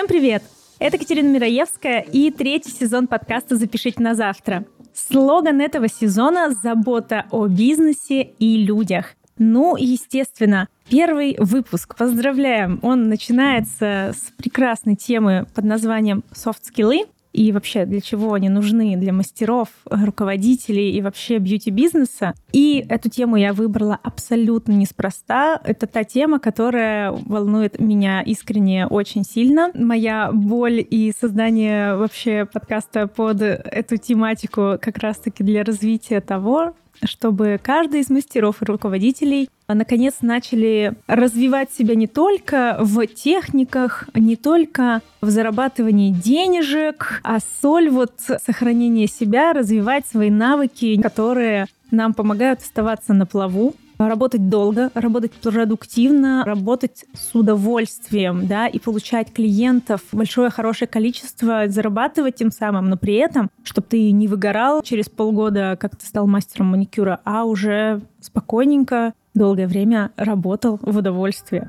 [0.00, 0.42] Всем привет!
[0.78, 4.64] Это Катерина Мираевская и третий сезон подкаста «Запишите на завтра».
[4.94, 9.14] Слоган этого сезона– забота о бизнесе и людях.
[9.36, 11.96] Ну, естественно, первый выпуск.
[11.98, 12.78] Поздравляем!
[12.80, 19.12] Он начинается с прекрасной темы под названием «Софт-скиллы» и вообще для чего они нужны для
[19.12, 22.34] мастеров, руководителей и вообще бьюти-бизнеса.
[22.52, 25.60] И эту тему я выбрала абсолютно неспроста.
[25.64, 29.70] Это та тема, которая волнует меня искренне очень сильно.
[29.74, 37.60] Моя боль и создание вообще подкаста под эту тематику как раз-таки для развития того, чтобы
[37.62, 45.02] каждый из мастеров и руководителей наконец начали развивать себя не только в техниках, не только
[45.20, 48.12] в зарабатывании денежек, а соль вот
[48.44, 53.74] сохранения себя, развивать свои навыки, которые нам помогают оставаться на плаву,
[54.08, 62.36] работать долго, работать продуктивно, работать с удовольствием, да, и получать клиентов большое хорошее количество, зарабатывать
[62.36, 66.68] тем самым, но при этом, чтобы ты не выгорал через полгода, как ты стал мастером
[66.68, 71.68] маникюра, а уже спокойненько долгое время работал в удовольствие.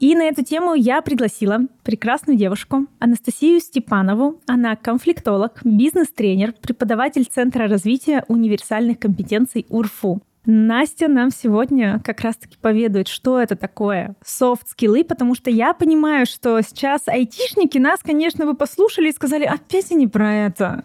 [0.00, 4.40] И на эту тему я пригласила прекрасную девушку Анастасию Степанову.
[4.46, 10.22] Она конфликтолог, бизнес-тренер, преподаватель Центра развития универсальных компетенций УРФУ.
[10.50, 16.62] Настя нам сегодня как раз-таки поведает, что это такое софт-скиллы, потому что я понимаю, что
[16.62, 20.84] сейчас айтишники нас, конечно, бы послушали и сказали, опять они про это.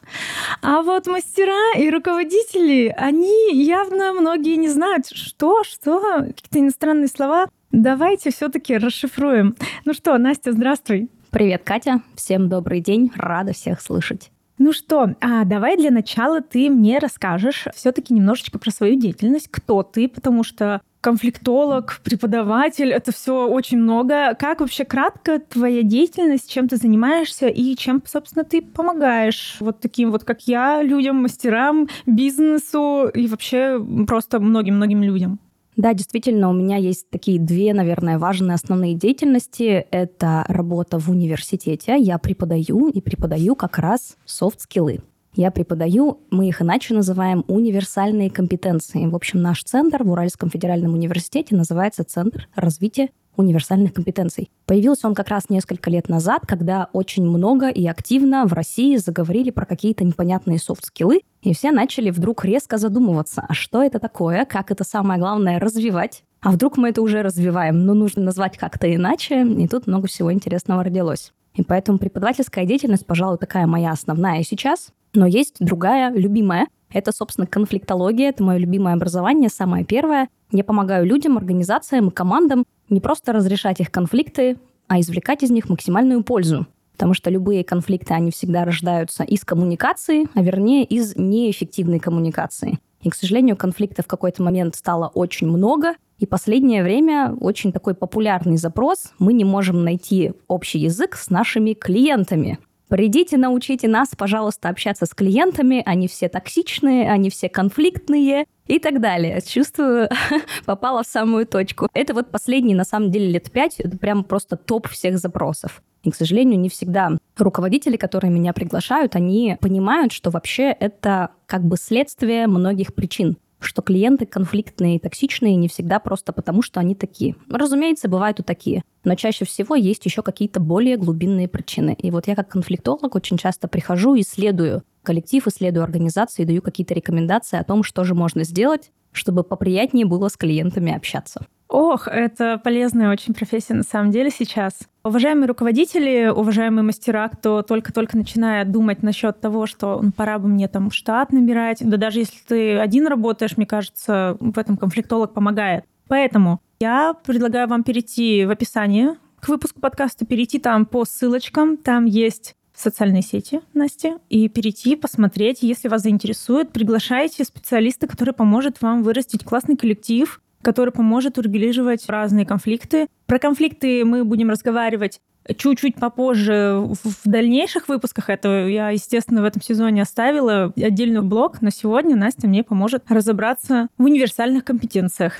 [0.61, 7.47] А вот мастера и руководители, они явно многие не знают, что, что, какие-то иностранные слова.
[7.74, 9.56] Давайте все-таки расшифруем.
[9.84, 11.10] Ну что, Настя, здравствуй.
[11.32, 12.02] Привет, Катя.
[12.16, 13.12] Всем добрый день.
[13.16, 14.30] Рада всех слышать.
[14.60, 19.81] Ну что, а давай для начала ты мне расскажешь все-таки немножечко про свою деятельность, кто
[19.81, 24.36] ты, потому что конфликтолог, преподаватель, это все очень много.
[24.36, 30.12] Как вообще кратко твоя деятельность, чем ты занимаешься и чем, собственно, ты помогаешь вот таким
[30.12, 35.40] вот, как я, людям, мастерам, бизнесу и вообще просто многим-многим людям?
[35.75, 39.85] Да, действительно, у меня есть такие две, наверное, важные основные деятельности.
[39.91, 41.97] Это работа в университете.
[41.97, 45.01] Я преподаю и преподаю как раз софт-скиллы.
[45.36, 49.08] Я преподаю, мы их иначе называем универсальные компетенции.
[49.08, 54.52] В общем, наш центр в Уральском федеральном университете называется Центр развития универсальных компетенций.
[54.68, 59.50] Появился он как раз несколько лет назад, когда очень много и активно в России заговорили
[59.50, 64.70] про какие-то непонятные софт-скиллы, и все начали вдруг резко задумываться, а что это такое, как
[64.70, 69.44] это самое главное развивать, а вдруг мы это уже развиваем, но нужно назвать как-то иначе,
[69.44, 71.34] и тут много всего интересного родилось.
[71.56, 77.47] И поэтому преподавательская деятельность, пожалуй, такая моя основная сейчас, но есть другая, любимая, это, собственно,
[77.47, 80.30] конфликтология, это мое любимое образование, самое первое.
[80.52, 85.69] Я помогаю людям, организациям и командам не просто разрешать их конфликты, а извлекать из них
[85.69, 86.68] максимальную пользу.
[86.94, 92.78] Потому что любые конфликты, они всегда рождаются из коммуникации, а вернее из неэффективной коммуникации.
[93.02, 97.95] И, к сожалению, конфликтов в какой-то момент стало очень много, и последнее время очень такой
[97.95, 99.11] популярный запрос.
[99.19, 102.59] Мы не можем найти общий язык с нашими клиентами.
[102.88, 105.84] Придите, научите нас, пожалуйста, общаться с клиентами.
[105.85, 109.41] Они все токсичные, они все конфликтные и так далее.
[109.45, 110.07] Чувствую,
[110.66, 111.89] попала в самую точку.
[111.94, 113.81] Это вот последние, на самом деле, лет пять.
[113.81, 115.84] Это прям просто топ всех запросов.
[116.03, 121.66] И, к сожалению, не всегда руководители, которые меня приглашают, они понимают, что вообще это как
[121.66, 123.35] бы следствие многих причин
[123.66, 127.35] что клиенты конфликтные и токсичные не всегда просто потому, что они такие.
[127.50, 128.84] Разумеется, бывают и такие.
[129.03, 131.96] Но чаще всего есть еще какие-то более глубинные причины.
[132.00, 137.57] И вот я как конфликтолог очень часто прихожу, исследую коллектив, исследую организации, даю какие-то рекомендации
[137.57, 141.46] о том, что же можно сделать, чтобы поприятнее было с клиентами общаться.
[141.73, 144.78] Ох, это полезная очень профессия на самом деле сейчас.
[145.03, 150.67] Уважаемые руководители, уважаемые мастера, кто только-только начинает думать насчет того, что ну, пора бы мне
[150.67, 155.85] там штат набирать, да даже если ты один работаешь, мне кажется, в этом конфликтолог помогает.
[156.08, 162.05] Поэтому я предлагаю вам перейти в описание к выпуску подкаста, перейти там по ссылочкам, там
[162.05, 169.02] есть социальные сети, Настя, и перейти, посмотреть, если вас заинтересует, приглашайте специалиста, который поможет вам
[169.02, 173.08] вырастить классный коллектив, который поможет урегулировать разные конфликты.
[173.28, 175.20] Про конфликты мы будем разговаривать
[175.58, 178.30] чуть-чуть попозже в дальнейших выпусках.
[178.30, 183.88] Это я, естественно, в этом сезоне оставила отдельный блок, но сегодня Настя мне поможет разобраться
[183.98, 185.34] в универсальных компетенциях.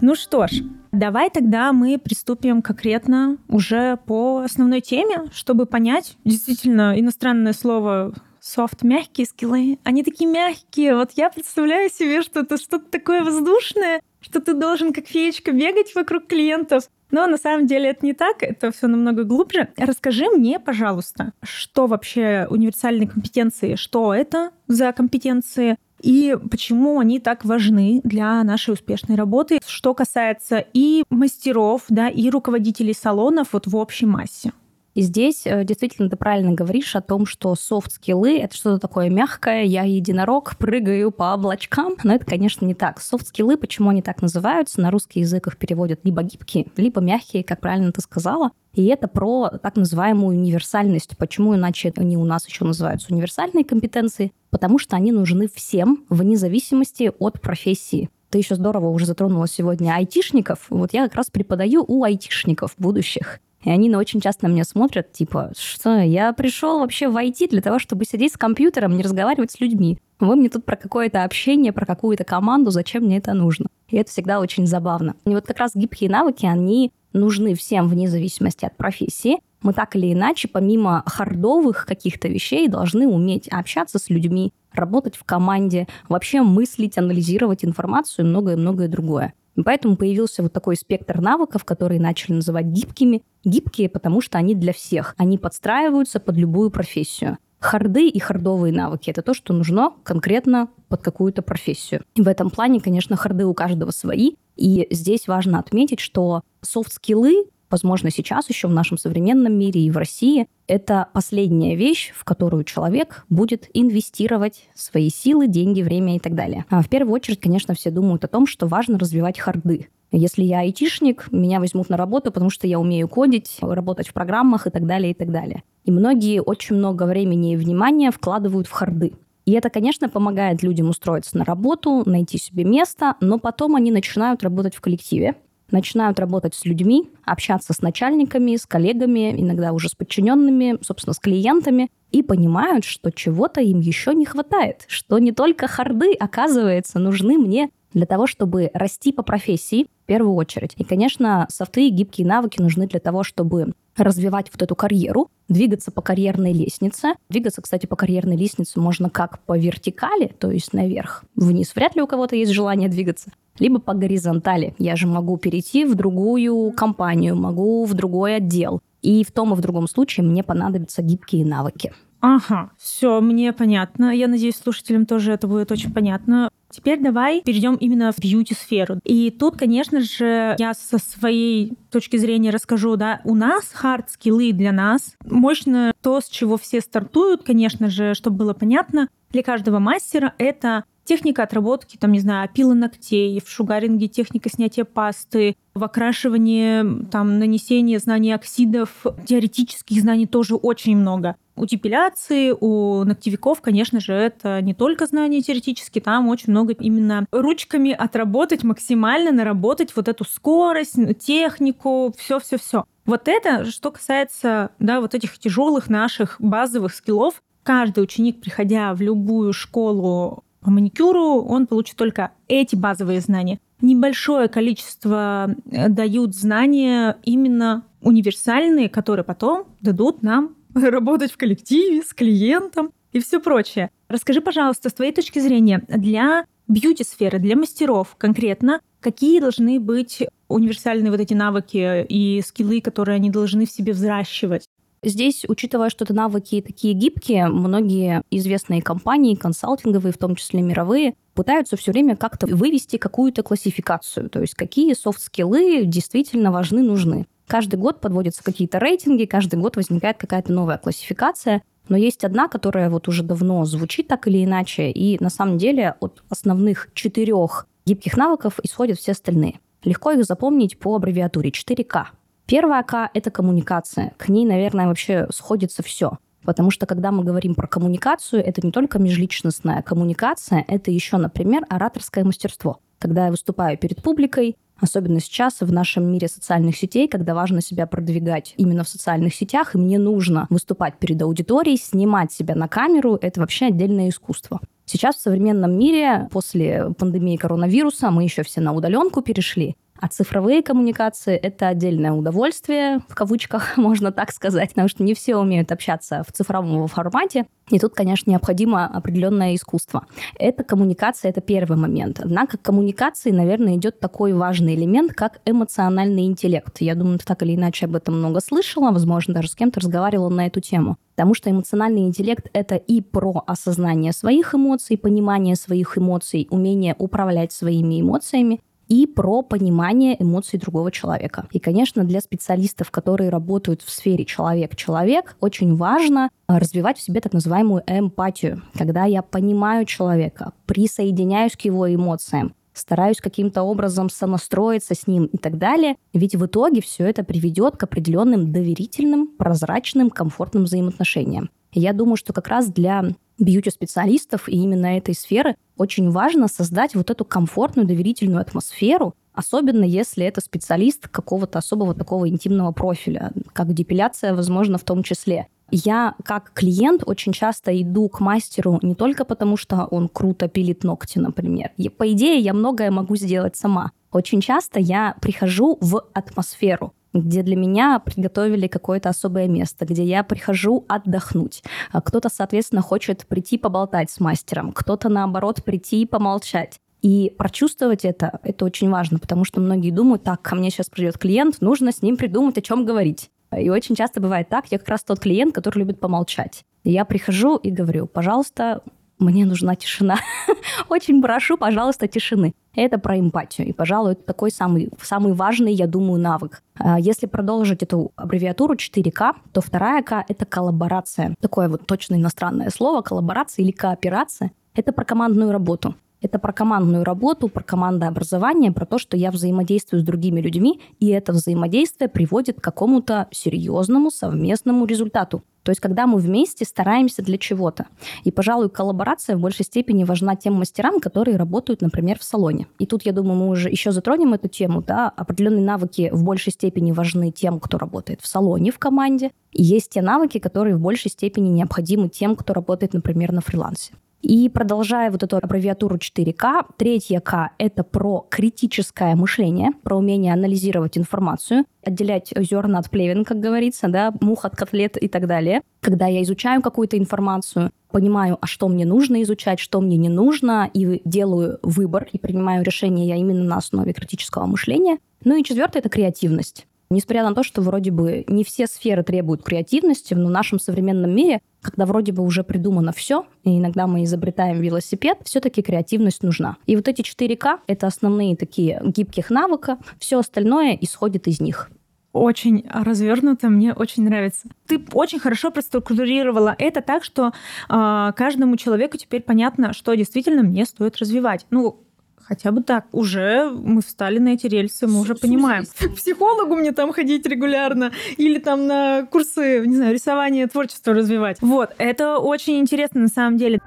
[0.00, 0.62] Ну что ж,
[0.92, 8.12] давай тогда мы приступим конкретно уже по основной теме, чтобы понять, действительно, иностранное слово
[8.44, 9.78] софт, мягкие скиллы.
[9.84, 10.94] Они такие мягкие.
[10.96, 15.94] Вот я представляю себе, что это что-то такое воздушное, что ты должен как феечка бегать
[15.94, 16.84] вокруг клиентов.
[17.10, 19.68] Но на самом деле это не так, это все намного глубже.
[19.76, 27.44] Расскажи мне, пожалуйста, что вообще универсальные компетенции, что это за компетенции, и почему они так
[27.44, 33.76] важны для нашей успешной работы, что касается и мастеров, да, и руководителей салонов вот в
[33.76, 34.52] общей массе.
[34.94, 39.64] И здесь э, действительно ты правильно говоришь о том, что софт-скиллы— это что-то такое мягкое,
[39.64, 41.94] я единорог, прыгаю по облачкам.
[42.04, 43.00] Но это, конечно, не так.
[43.00, 47.60] Софт-скиллы, почему они так называются, на русский язык их переводят либо гибкие, либо мягкие, как
[47.60, 48.52] правильно ты сказала.
[48.72, 51.16] И это про так называемую универсальность.
[51.18, 54.32] Почему иначе они у нас еще называются универсальные компетенции?
[54.50, 58.10] Потому что они нужны всем, вне зависимости от профессии.
[58.30, 60.66] Ты еще здорово уже затронула сегодня айтишников.
[60.70, 63.40] Вот я как раз преподаю у айтишников будущих.
[63.64, 67.62] И они очень часто на меня смотрят, типа, что я пришел вообще в IT для
[67.62, 69.98] того, чтобы сидеть с компьютером, не разговаривать с людьми.
[70.20, 73.66] Вы мне тут про какое-то общение, про какую-то команду, зачем мне это нужно?
[73.88, 75.14] И это всегда очень забавно.
[75.24, 79.38] И вот как раз гибкие навыки, они нужны всем вне зависимости от профессии.
[79.64, 85.24] Мы так или иначе, помимо хардовых каких-то вещей, должны уметь общаться с людьми, работать в
[85.24, 89.32] команде, вообще мыслить, анализировать информацию и многое-многое другое.
[89.64, 93.22] Поэтому появился вот такой спектр навыков, которые начали называть гибкими.
[93.42, 95.14] Гибкие, потому что они для всех.
[95.16, 97.38] Они подстраиваются под любую профессию.
[97.58, 102.02] Харды и хардовые навыки— это то, что нужно конкретно под какую-то профессию.
[102.14, 104.32] И в этом плане, конечно, харды у каждого свои.
[104.56, 109.96] И здесь важно отметить, что софт-скиллы возможно, сейчас еще в нашем современном мире и в
[109.96, 116.34] России, это последняя вещь, в которую человек будет инвестировать свои силы, деньги, время и так
[116.34, 116.64] далее.
[116.70, 119.88] А в первую очередь, конечно, все думают о том, что важно развивать харды.
[120.16, 124.66] Если я айтишник, меня возьмут на работу, потому что я умею кодить, работать в программах
[124.68, 125.64] и так далее, и так далее.
[125.84, 129.14] И многие очень много времени и внимания вкладывают в харды.
[129.44, 134.42] И это, конечно, помогает людям устроиться на работу, найти себе место, но потом они начинают
[134.42, 135.34] работать в коллективе,
[135.70, 141.18] начинают работать с людьми, общаться с начальниками, с коллегами, иногда уже с подчиненными, собственно, с
[141.18, 147.38] клиентами, и понимают, что чего-то им еще не хватает, что не только харды, оказывается, нужны
[147.38, 150.74] мне для того, чтобы расти по профессии, в первую очередь.
[150.76, 155.90] И, конечно, софты и гибкие навыки нужны для того, чтобы развивать вот эту карьеру, двигаться
[155.90, 157.14] по карьерной лестнице.
[157.28, 161.74] Двигаться, кстати, по карьерной лестнице можно как по вертикали, то есть наверх, вниз.
[161.74, 163.30] Вряд ли у кого-то есть желание двигаться.
[163.58, 164.74] Либо по горизонтали.
[164.78, 168.80] Я же могу перейти в другую компанию, могу в другой отдел.
[169.00, 171.92] И в том и в другом случае мне понадобятся гибкие навыки.
[172.26, 174.16] Ага, все, мне понятно.
[174.16, 176.48] Я надеюсь, слушателям тоже это будет очень понятно.
[176.70, 178.98] Теперь давай перейдем именно в бьюти-сферу.
[179.04, 184.72] И тут, конечно же, я со своей точки зрения расскажу, да, у нас хард-скиллы для
[184.72, 190.32] нас мощно то, с чего все стартуют, конечно же, чтобы было понятно, для каждого мастера
[190.38, 197.04] это Техника отработки, там, не знаю, пилы ногтей, в шугаринге техника снятия пасты, в окрашивании,
[197.10, 201.36] там, нанесения знаний оксидов, теоретических знаний тоже очень много.
[201.56, 207.26] У депиляции, у ногтевиков, конечно же, это не только знания теоретические, там очень много именно
[207.30, 212.84] ручками отработать максимально, наработать вот эту скорость, технику, все-все-все.
[213.06, 219.00] Вот это, что касается, да, вот этих тяжелых наших базовых скиллов, каждый ученик, приходя в
[219.00, 223.60] любую школу по маникюру он получит только эти базовые знания.
[223.82, 230.54] Небольшое количество э, дают знания именно универсальные, которые потом дадут нам
[230.90, 233.90] работать в коллективе, с клиентом и все прочее.
[234.08, 241.10] Расскажи, пожалуйста, с твоей точки зрения, для бьюти-сферы, для мастеров конкретно, какие должны быть универсальные
[241.10, 244.66] вот эти навыки и скиллы, которые они должны в себе взращивать?
[245.02, 251.14] Здесь, учитывая, что это навыки такие гибкие, многие известные компании, консалтинговые, в том числе мировые,
[251.34, 257.26] пытаются все время как-то вывести какую-то классификацию, то есть какие софт-скиллы действительно важны, нужны.
[257.46, 262.88] Каждый год подводятся какие-то рейтинги, каждый год возникает какая-то новая классификация, но есть одна, которая
[262.88, 268.16] вот уже давно звучит так или иначе, и на самом деле от основных четырех гибких
[268.16, 269.60] навыков исходят все остальные.
[269.84, 272.06] Легко их запомнить по аббревиатуре 4К.
[272.46, 274.14] Первая К– это коммуникация.
[274.16, 276.18] К ней, наверное, вообще сходится все.
[276.44, 281.64] Потому что когда мы говорим про коммуникацию, это не только межличностная коммуникация, это еще, например,
[281.68, 282.80] ораторское мастерство.
[282.98, 287.86] Когда я выступаю перед публикой, особенно сейчас в нашем мире социальных сетей, когда важно себя
[287.86, 293.18] продвигать именно в социальных сетях, и мне нужно выступать перед аудиторией, снимать себя на камеру,
[293.20, 294.60] это вообще отдельное искусство.
[294.86, 300.62] Сейчас в современном мире, после пандемии коронавируса, мы еще все на удаленку перешли, А цифровые
[300.62, 306.22] коммуникации— это отдельное удовольствие, в кавычках можно так сказать, потому что не все умеют общаться
[306.28, 307.46] в цифровом формате.
[307.70, 310.04] И тут, конечно, необходимо определенное искусство.
[310.38, 312.20] Это коммуникация, это первый момент.
[312.20, 316.76] Однако к коммуникации, наверное, идет такой важный элемент, как эмоциональный интеллект.
[316.80, 320.28] Я думаю, ты так или иначе об этом много слышала, возможно, даже с кем-то разговаривала
[320.28, 320.98] на эту тему.
[321.16, 327.52] Потому что эмоциональный интеллект— это и про осознание своих эмоций, понимание своих эмоций, умение управлять
[327.52, 331.46] своими эмоциями, и про понимание эмоций другого человека.
[331.52, 337.20] И, конечно, для специалистов, которые работают в сфере человек-человек, очень важно а, развивать в себе
[337.20, 344.94] так называемую эмпатию, когда я понимаю человека, присоединяюсь к его эмоциям, стараюсь каким-то образом сонастроиться
[344.94, 345.96] с ним и так далее.
[346.12, 351.50] Ведь в итоге все это приведет к определенным доверительным, прозрачным, комфортным взаимоотношениям.
[351.72, 353.04] Я думаю, что как раз для
[353.38, 360.24] бьюти-специалистов и именно этой сферы очень важно создать вот эту комфортную, доверительную атмосферу, особенно если
[360.24, 365.48] это специалист какого-то особого такого интимного профиля, как депиляция, возможно, в том числе.
[365.70, 370.84] Я как клиент очень часто иду к мастеру не только потому, что он круто пилит
[370.84, 371.70] ногти, например.
[371.76, 373.90] И, по идее, я многое могу сделать сама.
[374.12, 380.24] Очень часто я прихожу в атмосферу где для меня приготовили какое-то особое место, где я
[380.24, 381.62] прихожу отдохнуть.
[381.92, 386.80] А кто-то, соответственно, хочет прийти поболтать с мастером, кто-то, наоборот, прийти и помолчать.
[387.00, 391.18] И прочувствовать это, это очень важно, потому что многие думают, так, ко мне сейчас придет
[391.18, 393.30] клиент, нужно с ним придумать, о чем говорить.
[393.56, 396.64] И очень часто бывает так, я как раз тот клиент, который любит помолчать.
[396.82, 398.82] Я прихожу и говорю, пожалуйста,
[399.18, 400.18] мне нужна тишина.
[400.88, 402.54] Очень прошу, пожалуйста, тишины.
[402.74, 403.68] Это про эмпатию.
[403.68, 406.62] И, пожалуй, это такой самый, самый важный, я думаю, навык.
[406.76, 411.34] А если продолжить эту аббревиатуру 4К, то вторая К— это коллаборация.
[411.40, 414.50] Такое вот точно иностранное слово, коллаборация или кооперация.
[414.74, 415.94] Это про командную работу.
[416.24, 421.08] Это про командную работу, про командообразование, про то, что я взаимодействую с другими людьми, и
[421.08, 425.42] это взаимодействие приводит к какому-то серьезному совместному результату.
[425.64, 427.88] То есть, когда мы вместе стараемся для чего-то.
[428.22, 432.68] И, пожалуй, коллаборация в большей степени важна тем мастерам, которые работают, например, в салоне.
[432.78, 434.80] И тут, я думаю, мы уже еще затронем эту тему.
[434.80, 435.10] Да?
[435.14, 439.30] Определенные навыки в большей степени важны тем, кто работает в салоне, в команде.
[439.52, 443.92] И есть те навыки, которые в большей степени необходимы тем, кто работает, например, на фрилансе.
[444.24, 450.96] И продолжая вот эту аббревиатуру 4К, третье К— это про критическое мышление, про умение анализировать
[450.96, 455.60] информацию, отделять зерна от плевен, как говорится, да, мух от котлет и так далее.
[455.80, 460.70] Когда я изучаю какую-то информацию, понимаю, а что мне нужно изучать, что мне не нужно,
[460.72, 464.96] и делаю выбор, и принимаю решение я именно на основе критического мышления.
[465.22, 466.66] Ну и четвертое— это креативность.
[466.90, 471.14] Несмотря на то, что вроде бы не все сферы требуют креативности, но в нашем современном
[471.14, 476.56] мире, когда вроде бы уже придумано все, и иногда мы изобретаем велосипед, все-таки креативность нужна.
[476.66, 481.70] И вот эти 4К— это основные такие гибких навыка, все остальное исходит из них
[482.14, 484.48] очень развернуто, мне очень нравится.
[484.68, 487.32] Ты очень хорошо проструктурировала это так, что
[487.68, 491.44] э, каждому человеку теперь понятно, что действительно мне стоит развивать.
[491.50, 491.84] Ну,
[492.26, 492.86] Хотя бы так.
[492.92, 495.64] Уже мы встали на эти рельсы, мы уже понимаем.
[495.66, 497.92] К психологу мне там ходить регулярно.
[498.16, 501.36] Или там на курсы, не знаю, рисование, творчество развивать.
[501.42, 501.74] Вот.
[501.78, 503.60] Это очень интересно на самом деле.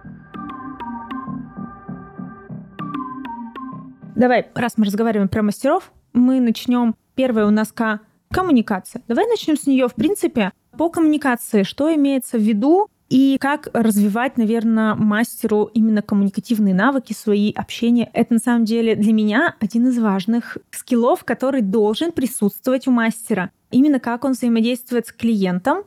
[4.16, 6.96] Давай, раз мы разговариваем про мастеров, мы начнем.
[7.14, 8.00] Первое у нас к
[8.32, 9.04] коммуникация.
[9.08, 9.88] Давай начнем с нее.
[9.88, 16.74] В принципе, по коммуникации, что имеется в виду, и как развивать, наверное, мастеру именно коммуникативные
[16.74, 18.10] навыки, свои общения.
[18.14, 23.52] Это на самом деле для меня один из важных скиллов, который должен присутствовать у мастера.
[23.72, 25.84] Именно как он взаимодействует с клиентом.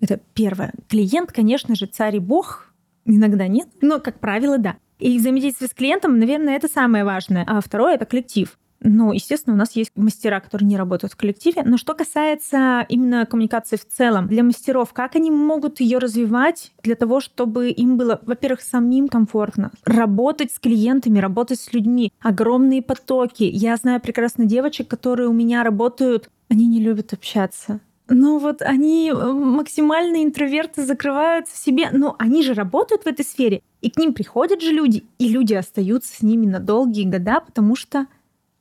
[0.00, 0.72] Это первое.
[0.88, 2.72] Клиент, конечно же, царь и бог.
[3.04, 4.76] Иногда нет, но, как правило, да.
[4.98, 7.44] И взаимодействие с клиентом, наверное, это самое важное.
[7.48, 8.56] А второе— это коллектив.
[8.82, 11.62] Ну, естественно, у нас есть мастера, которые не работают в коллективе.
[11.64, 16.94] Но что касается именно коммуникации в целом, для мастеров, как они могут ее развивать для
[16.94, 23.44] того, чтобы им было, во-первых, самим комфортно, работать с клиентами, работать с людьми, огромные потоки.
[23.44, 27.80] Я знаю прекрасно девочек, которые у меня работают, они не любят общаться.
[28.12, 33.24] Ну вот они э, максимально интроверты закрываются в себе, но они же работают в этой
[33.24, 37.40] сфере, и к ним приходят же люди, и люди остаются с ними на долгие года,
[37.40, 38.06] потому что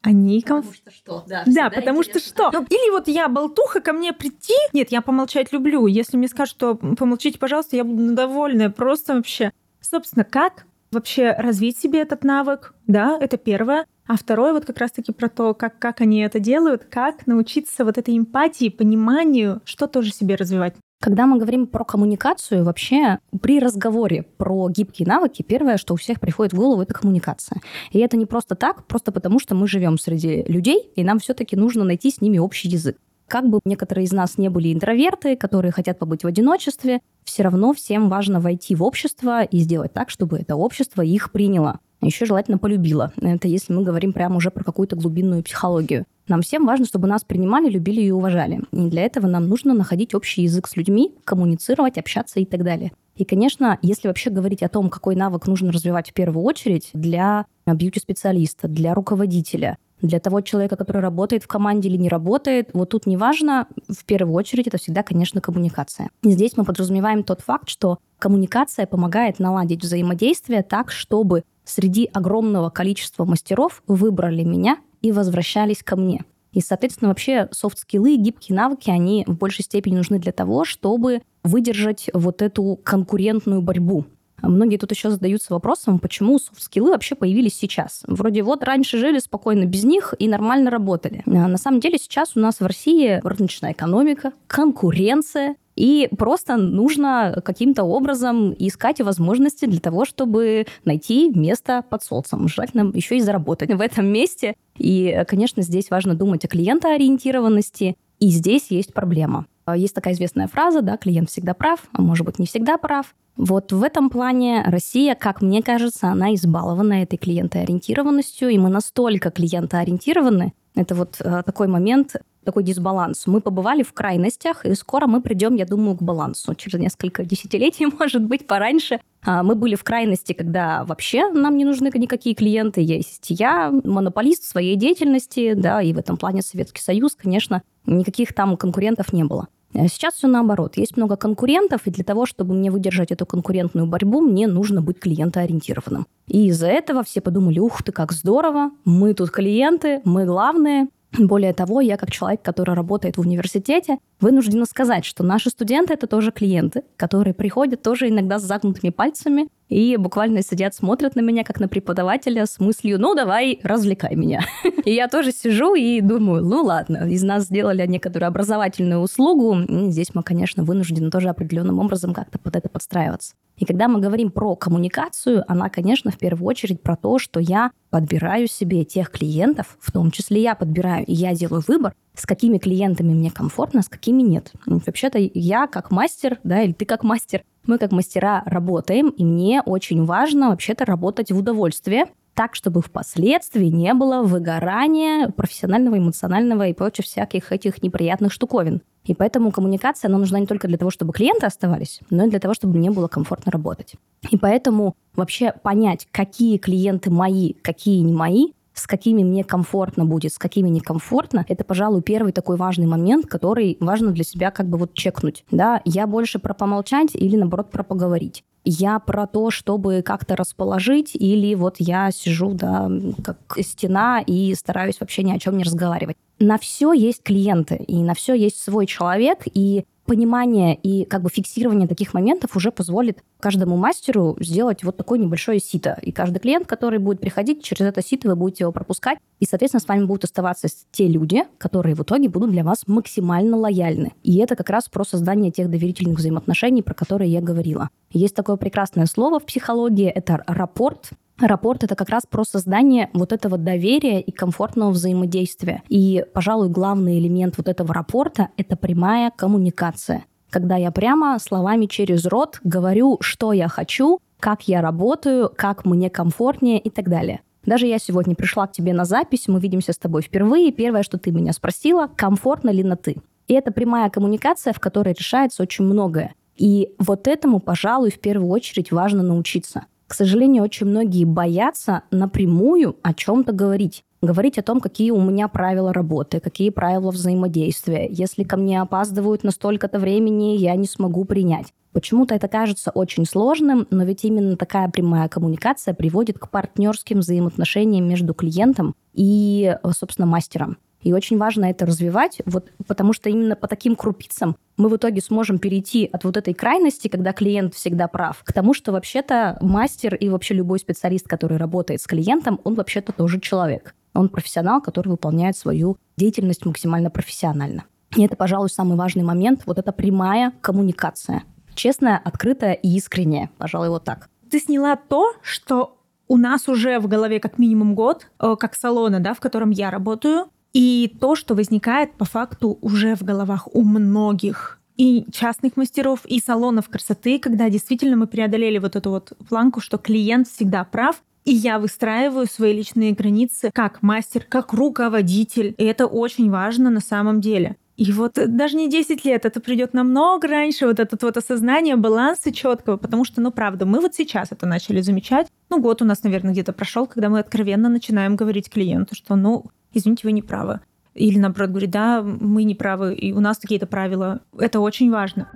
[0.01, 0.65] они комф...
[0.65, 1.43] Потому что что, да.
[1.45, 2.19] Да, потому интересно.
[2.21, 2.51] что что.
[2.51, 4.53] Ну, или вот я болтуха, ко мне прийти.
[4.73, 5.87] Нет, я помолчать люблю.
[5.87, 8.69] Если мне скажут, что помолчите, пожалуйста, я буду довольная.
[8.69, 9.51] Просто вообще.
[9.81, 13.85] Собственно, как вообще развить себе этот навык, да, это первое.
[14.07, 17.97] А второе вот как раз-таки про то, как, как они это делают, как научиться вот
[17.97, 20.75] этой эмпатии, пониманию, что тоже себе развивать.
[21.01, 26.19] Когда мы говорим про коммуникацию, вообще при разговоре про гибкие навыки, первое, что у всех
[26.19, 27.61] приходит в голову, это коммуникация.
[27.91, 31.55] И это не просто так, просто потому что мы живем среди людей, и нам все-таки
[31.55, 32.97] нужно найти с ними общий язык.
[33.29, 37.73] Как бы некоторые из нас не были интроверты, которые хотят побыть в одиночестве, все равно
[37.73, 41.79] всем важно войти в общество и сделать так, чтобы это общество их приняло.
[42.01, 43.13] Еще желательно полюбило.
[43.21, 46.05] Это если мы говорим прямо уже про какую-то глубинную психологию.
[46.29, 48.61] Нам всем важно, чтобы нас принимали, любили и уважали.
[48.71, 52.91] И для этого нам нужно находить общий язык с людьми, коммуницировать, общаться и так далее.
[53.15, 57.45] И, конечно, если вообще говорить о том, какой навык нужно развивать в первую очередь для
[57.65, 63.05] бьюти-специалиста, для руководителя, для того человека, который работает в команде или не работает, вот тут
[63.07, 66.09] неважно, в первую очередь это всегда, конечно, коммуникация.
[66.23, 72.69] И здесь мы подразумеваем тот факт, что коммуникация помогает наладить взаимодействие так, чтобы среди огромного
[72.69, 76.23] количества мастеров выбрали меня и возвращались ко мне.
[76.51, 82.09] И, соответственно, вообще софт-скиллы, гибкие навыки, они в большей степени нужны для того, чтобы выдержать
[82.13, 84.05] вот эту конкурентную борьбу.
[84.41, 88.03] Многие тут еще задаются вопросом, почему софт-скиллы вообще появились сейчас.
[88.07, 91.23] Вроде вот раньше жили спокойно без них и нормально работали.
[91.25, 97.41] А на самом деле сейчас у нас в России рыночная экономика, конкуренция, и просто нужно
[97.45, 102.49] каким-то образом искать возможности для того, чтобы найти место под солнцем.
[102.49, 104.55] Желательно еще и заработать в этом месте.
[104.77, 107.95] И, конечно, здесь важно думать о клиентоориентированности.
[108.19, 109.45] И здесь есть проблема.
[109.73, 113.15] Есть такая известная фраза, да, клиент всегда прав, а может быть не всегда прав.
[113.37, 119.31] Вот в этом плане Россия, как мне кажется, она избалована этой клиентоориентированностью, и мы настолько
[119.31, 123.27] клиентоориентированы, это вот э, такой момент, такой дисбаланс.
[123.27, 126.55] Мы побывали в крайностях, и скоро мы придем, я думаю, к балансу.
[126.55, 128.99] Через несколько десятилетий, может быть, пораньше.
[129.23, 132.81] А, мы были в крайности, когда вообще нам не нужны никакие клиенты.
[132.81, 138.57] Есть я, монополист своей деятельности, да, и в этом плане Советский Союз, конечно, никаких там
[138.57, 139.47] конкурентов не было.
[139.73, 140.77] А сейчас все наоборот.
[140.77, 144.99] Есть много конкурентов, и для того, чтобы мне выдержать эту конкурентную борьбу, мне нужно быть
[144.99, 146.07] клиентоориентированным.
[146.27, 151.53] И из-за этого все подумали, ух ты, как здорово, мы тут клиенты, мы главные, более
[151.53, 156.31] того, я как человек, который работает в университете, вынуждена сказать, что наши студенты— это тоже
[156.31, 161.59] клиенты, которые приходят тоже иногда с загнутыми пальцами и буквально сидят, смотрят на меня как
[161.59, 164.41] на преподавателя с мыслью «ну давай, развлекай меня».
[164.85, 169.57] И я тоже сижу и думаю, ну ладно, из нас сделали некоторую образовательную услугу,
[169.89, 173.35] здесь мы, конечно, вынуждены тоже определенным образом как-то под это подстраиваться.
[173.57, 177.71] И когда мы говорим про коммуникацию, она, конечно, в первую очередь про то, что я
[177.89, 182.57] подбираю себе тех клиентов, в том числе я подбираю, и я делаю выбор, с какими
[182.57, 184.53] клиентами мне комфортно, с какими нет.
[184.65, 189.61] Вообще-то я как мастер, да, или ты как мастер, мы как мастера работаем, и мне
[189.65, 196.73] очень важно вообще-то работать в удовольствие, так, чтобы впоследствии не было выгорания профессионального, эмоционального и
[196.73, 198.81] прочих всяких этих неприятных штуковин.
[199.05, 202.39] И поэтому коммуникация, она нужна не только для того, чтобы клиенты оставались, но и для
[202.39, 203.95] того, чтобы мне было комфортно работать.
[204.29, 210.33] И поэтому вообще понять, какие клиенты мои, какие не мои, с какими мне комфортно будет,
[210.33, 214.77] с какими некомфортно, это, пожалуй, первый такой важный момент, который важно для себя как бы
[214.77, 215.45] вот чекнуть.
[215.51, 221.15] Да, я больше про помолчать или, наоборот, про поговорить я про то, чтобы как-то расположить,
[221.15, 222.89] или вот я сижу, да,
[223.23, 226.17] как стена и стараюсь вообще ни о чем не разговаривать.
[226.39, 231.29] На все есть клиенты, и на все есть свой человек, и понимание и как бы
[231.29, 235.99] фиксирование таких моментов уже позволит каждому мастеру сделать вот такое небольшое сито.
[236.01, 239.19] И каждый клиент, который будет приходить, через это сито вы будете его пропускать.
[239.39, 243.55] И, соответственно, с вами будут оставаться те люди, которые в итоге будут для вас максимально
[243.55, 244.13] лояльны.
[244.23, 247.89] И это как раз про создание тех доверительных взаимоотношений, про которые я говорила.
[248.09, 251.11] Есть такое прекрасное слово в психологии, это рапорт.
[251.39, 255.83] Рапорт— это как раз про создание вот этого доверия и комфортного взаимодействия.
[255.87, 260.25] И, пожалуй, главный элемент вот этого рапорта— это прямая коммуникация.
[260.49, 266.09] Когда я прямо словами через рот говорю, что я хочу, как я работаю, как мне
[266.09, 267.41] комфортнее и так далее.
[267.65, 271.17] Даже я сегодня пришла к тебе на запись, мы видимся с тобой впервые, первое, что
[271.17, 273.17] ты меня спросила, комфортно ли на «ты».
[273.47, 276.33] И это прямая коммуникация, в которой решается очень многое.
[276.55, 279.85] И вот этому, пожалуй, в первую очередь важно научиться.
[280.09, 284.03] К сожалению, очень многие боятся напрямую о чем-то говорить.
[284.23, 288.07] Говорить о том, какие у меня правила работы, какие правила взаимодействия.
[288.09, 291.67] Если ко мне опаздывают на столько-то времени, я не смогу принять.
[291.91, 298.09] Почему-то это кажется очень сложным, но ведь именно такая прямая коммуникация приводит к партнерским взаимоотношениям
[298.09, 300.77] между клиентом и, собственно, мастером.
[301.01, 305.21] И очень важно это развивать, вот, потому что именно по таким крупицам мы в итоге
[305.21, 310.15] сможем перейти от вот этой крайности, когда клиент всегда прав, к тому, что вообще-то мастер
[310.15, 313.95] и вообще любой специалист, который работает с клиентом, он вообще-то тоже человек.
[314.13, 317.85] Он профессионал, который выполняет свою деятельность максимально профессионально.
[318.15, 321.43] И это, пожалуй, самый важный момент, вот эта прямая коммуникация.
[321.75, 324.27] Честная, открытая и искренняя, пожалуй, вот так.
[324.49, 329.19] Ты сняла то, что у нас уже в голове как минимум год, э, как салона,
[329.19, 333.83] да, в котором я работаю, и то, что возникает по факту уже в головах у
[333.83, 339.79] многих и частных мастеров, и салонов красоты, когда действительно мы преодолели вот эту вот планку,
[339.79, 345.73] что клиент всегда прав, и я выстраиваю свои личные границы как мастер, как руководитель.
[345.77, 347.77] И это очень важно на самом деле.
[347.95, 352.51] И вот даже не 10 лет, это придет намного раньше, вот это вот осознание баланса
[352.51, 355.47] четкого, потому что, ну, правда, мы вот сейчас это начали замечать.
[355.69, 359.65] Ну, год у нас, наверное, где-то прошел, когда мы откровенно начинаем говорить клиенту, что, ну,
[359.93, 360.81] извините, вы не правы.
[361.13, 364.41] Или, наоборот, говорит, да, мы не правы, и у нас какие-то правила.
[364.57, 365.49] Это очень важно.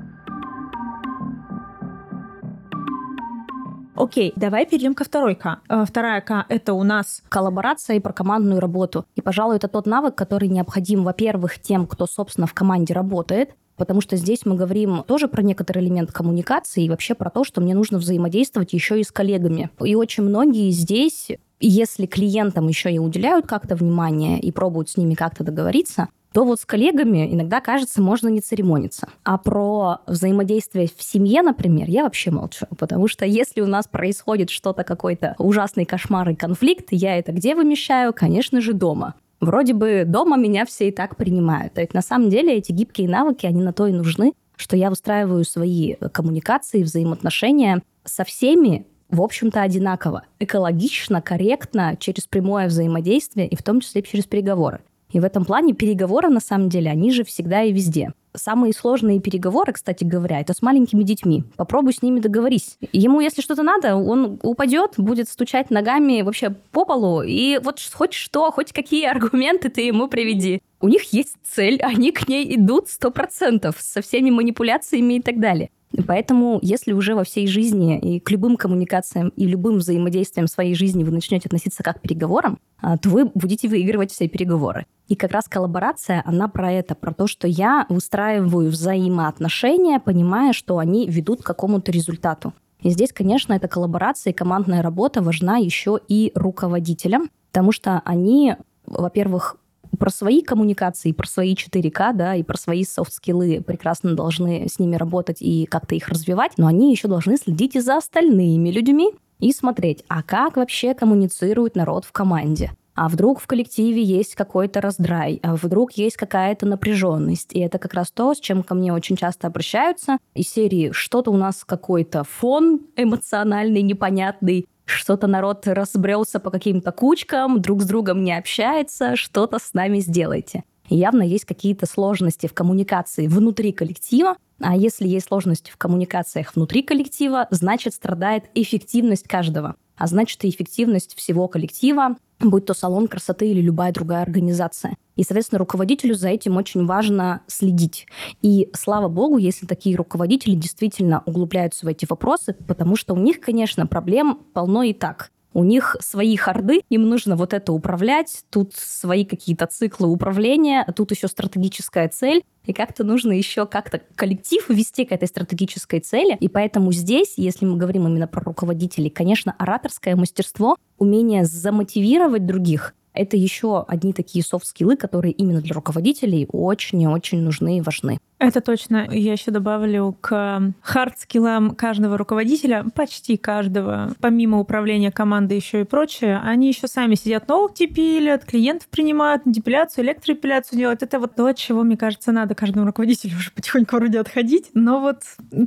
[3.96, 5.60] Окей, давай перейдем ко второй К.
[5.70, 7.22] Э, вторая К— это у нас...
[7.30, 9.06] Коллаборация и про командную работу.
[9.16, 14.02] И, пожалуй, это тот навык, который необходим, во-первых, тем, кто, собственно, в команде работает, потому
[14.02, 17.76] что здесь мы говорим тоже про некоторый элемент коммуникации и вообще про то, что мне
[17.76, 19.70] нужно взаимодействовать еще и с коллегами.
[19.84, 21.30] И очень многие здесь,
[21.68, 26.60] если клиентам еще и уделяют как-то внимание и пробуют с ними как-то договориться, то вот
[26.60, 29.08] с коллегами иногда, кажется, можно не церемониться.
[29.24, 32.66] А про взаимодействие в семье, например, я вообще молчу.
[32.78, 37.56] Потому что если у нас происходит что-то, какой-то ужасный кошмар и конфликт, я это где
[37.56, 38.14] вымещаю?
[38.14, 39.14] Конечно же, дома.
[39.40, 41.74] Вроде бы дома меня все и так принимают.
[41.74, 44.90] То есть на самом деле эти гибкие навыки, они на то и нужны, что я
[44.90, 50.24] выстраиваю свои коммуникации, взаимоотношения со всеми, в общем-то, одинаково.
[50.40, 54.82] Экологично, корректно, через прямое взаимодействие и в том числе через переговоры.
[55.12, 58.12] И в этом плане переговоры, на самом деле, они же всегда и везде.
[58.36, 61.44] Самые сложные переговоры, кстати говоря, это с маленькими детьми.
[61.56, 62.78] Попробуй с ними договорись.
[62.92, 68.14] Ему, если что-то надо, он упадет, будет стучать ногами вообще по полу, и вот хоть
[68.14, 70.64] что, хоть какие аргументы ты ему приведи.
[70.82, 75.40] У них есть цель, они к ней идут сто процентов со всеми манипуляциями и так
[75.40, 75.70] далее.
[76.08, 81.04] Поэтому, если уже во всей жизни и к любым коммуникациям и любым взаимодействиям своей жизни
[81.04, 84.86] вы начнете относиться как к переговорам, а, то вы будете выигрывать все переговоры.
[85.08, 90.80] И как раз коллаборация, она про это, про то, что я выстраиваю взаимоотношения, понимая, что
[90.80, 92.54] они ведут к какому-то результату.
[92.82, 98.56] И здесь, конечно, эта коллаборация и командная работа важна еще и руководителям, потому что они,
[98.86, 99.58] во-первых,
[99.98, 104.96] про свои коммуникации, про свои 4К, да, и про свои софт-скиллы прекрасно должны с ними
[104.96, 109.52] работать и как-то их развивать, но они еще должны следить и за остальными людьми и
[109.52, 112.72] смотреть, а как вообще коммуницирует народ в команде.
[112.96, 117.52] А вдруг в коллективе есть какой-то раздрай, а вдруг есть какая-то напряженность.
[117.54, 120.18] И это как раз то, с чем ко мне очень часто обращаются.
[120.36, 127.62] Из серии что-то у нас какой-то фон эмоциональный, непонятный, что-то народ разбрелся по каким-то кучкам,
[127.62, 130.64] друг с другом не общается, что-то с нами сделайте.
[130.90, 136.84] Явно есть какие-то сложности в коммуникации внутри коллектива, а если есть сложности в коммуникациях внутри
[136.84, 143.50] коллектива, значит страдает эффективность каждого, а значит и эффективность всего коллектива, будь то салон красоты
[143.50, 144.96] или любая другая организация.
[145.16, 148.08] И, соответственно, руководителю за этим очень важно следить.
[148.42, 153.40] И слава богу, если такие руководители действительно углубляются в эти вопросы, потому что у них,
[153.40, 155.32] конечно, проблем полно и так.
[155.54, 161.12] У них свои харды, им нужно вот это управлять, тут свои какие-то циклы управления, тут
[161.12, 166.38] еще стратегическая цель, и как-то нужно еще как-то коллектив вести к этой стратегической цели.
[166.40, 172.94] И поэтому здесь, если мы говорим именно про руководителей, конечно, ораторское мастерство, умение замотивировать других,
[173.14, 178.20] это еще одни такие софт-скиллы, которые именно для руководителей очень и очень нужны и важны.
[178.40, 179.08] Это точно.
[179.10, 186.42] Я еще добавлю к хард-скиллам каждого руководителя, почти каждого, помимо управления командой еще и прочее,
[186.44, 191.04] они еще сами сидят ногти пилят, клиентов принимают, депиляцию, электроэпиляцию делают.
[191.04, 194.72] Это вот то, от чего, мне кажется, надо каждому руководителю уже потихоньку вроде отходить.
[194.74, 195.22] Но вот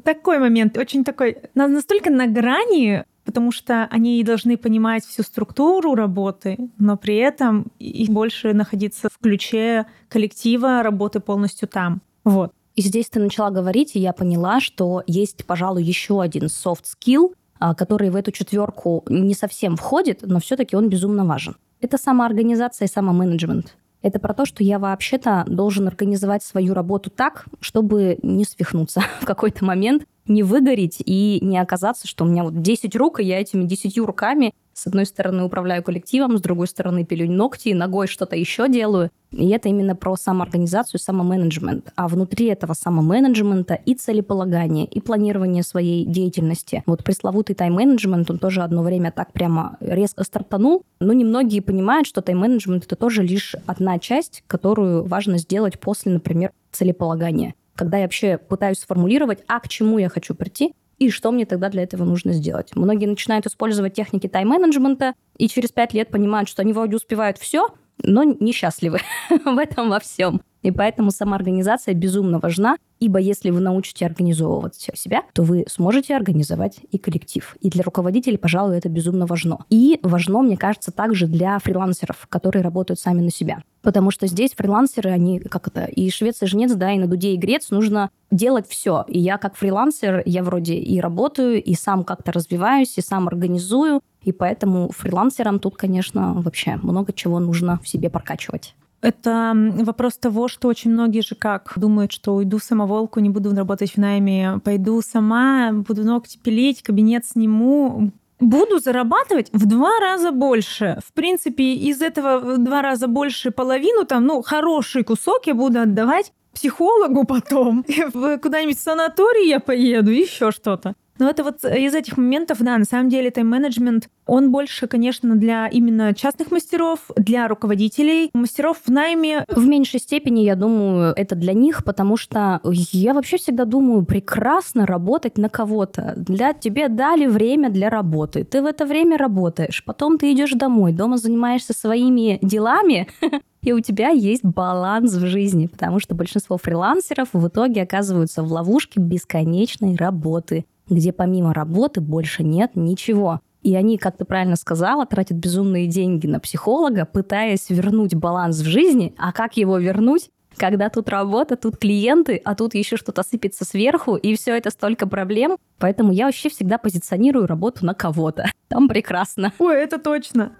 [0.04, 6.56] такой момент, очень такой, настолько на грани потому что они должны понимать всю структуру работы,
[6.78, 12.00] но при этом и больше находиться в ключе коллектива работы полностью там.
[12.24, 12.52] Вот.
[12.76, 17.34] И здесь ты начала говорить, и я поняла, что есть, пожалуй, еще один soft skill,
[17.58, 21.56] а, который в эту четверку не совсем входит, но все-таки он безумно важен.
[21.80, 23.76] Это самоорганизация и самоменеджмент.
[24.02, 29.24] Это про то, что я вообще-то должен организовать свою работу так, чтобы не свихнуться в
[29.24, 33.40] какой-то момент, не выгореть и не оказаться, что у меня вот 10 рук, и я
[33.40, 38.36] этими 10 руками С одной стороны управляю коллективом, с другой стороны пилю ногти, ногой что-то
[38.36, 39.10] еще делаю.
[39.30, 41.92] И это именно про самоорганизацию, самоменеджмент.
[41.96, 46.82] А внутри этого самоменеджмента и целеполагание, и планирование своей деятельности.
[46.84, 50.82] Вот пресловутый тайм-менеджмент, он тоже одно время так прямо резко стартанул.
[51.00, 56.52] Но немногие понимают, что тайм-менеджмент это тоже лишь одна часть, которую важно сделать после, например,
[56.70, 57.54] целеполагания.
[57.76, 61.68] Когда я вообще пытаюсь сформулировать, а к чему я хочу прийти, и что мне тогда
[61.68, 62.74] для этого нужно сделать.
[62.74, 67.68] Многие начинают использовать техники тайм-менеджмента и через пять лет понимают, что они вроде успевают все,
[68.02, 69.00] но несчастливы
[69.44, 70.40] в этом во всем.
[70.66, 76.80] И поэтому самоорганизация безумно важна, ибо если вы научите организовывать себя, то вы сможете организовать
[76.90, 77.56] и коллектив.
[77.60, 79.58] И для руководителей, пожалуй, это безумно важно.
[79.70, 83.62] И важно, мне кажется, также для фрилансеров, которые работают сами на себя.
[83.82, 87.34] Потому что здесь фрилансеры, они как это, и швец, и жнец, да, и на дуде,
[87.34, 89.04] и грец, нужно делать все.
[89.06, 94.00] И я как фрилансер, я вроде и работаю, и сам как-то развиваюсь, и сам организую,
[94.20, 98.74] и поэтому фрилансерам тут, конечно, вообще много чего нужно в себе прокачивать.
[99.06, 103.92] Это вопрос того, что очень многие же как думают, что уйду самоволку, не буду работать
[103.92, 110.98] в найме, пойду сама, буду ногти пилить, кабинет сниму, буду зарабатывать в два раза больше.
[111.06, 115.78] В принципе, из этого в два раза больше половину, там, ну, хороший кусок я буду
[115.82, 117.84] отдавать психологу потом.
[118.42, 120.96] Куда-нибудь в санаторий я поеду, еще что-то.
[121.18, 125.68] Но это вот из этих моментов, да, на самом деле тайм-менеджмент, он больше, конечно, для
[125.68, 129.44] именно частных мастеров, для руководителей, мастеров в найме.
[129.48, 134.86] В меньшей степени, я думаю, это для них, потому что я вообще всегда думаю, прекрасно
[134.86, 136.14] работать на кого-то.
[136.16, 138.44] Для тебе дали время для работы.
[138.44, 143.08] Ты в это время работаешь, потом ты идешь домой, дома занимаешься своими делами,
[143.62, 148.52] и у тебя есть баланс в жизни, потому что большинство фрилансеров в итоге оказываются в
[148.52, 153.40] ловушке бесконечной работы где помимо работы больше нет ничего.
[153.62, 158.64] И они, как ты правильно сказала, тратят безумные деньги на психолога, пытаясь вернуть баланс в
[158.64, 159.14] жизни.
[159.18, 160.30] А как его вернуть?
[160.56, 165.06] Когда тут работа, тут клиенты, а тут еще что-то сыпется сверху, и все это столько
[165.06, 165.58] проблем.
[165.78, 168.46] Поэтому я вообще всегда позиционирую работу на кого-то.
[168.68, 169.52] Там прекрасно.
[169.58, 170.52] Ой, это точно.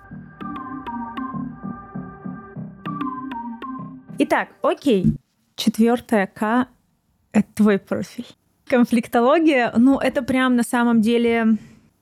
[4.19, 5.17] Итак, окей.
[5.55, 6.69] Четвертое К—
[7.33, 8.27] это твой профиль.
[8.68, 11.57] Конфликтология, ну, это прям на самом деле...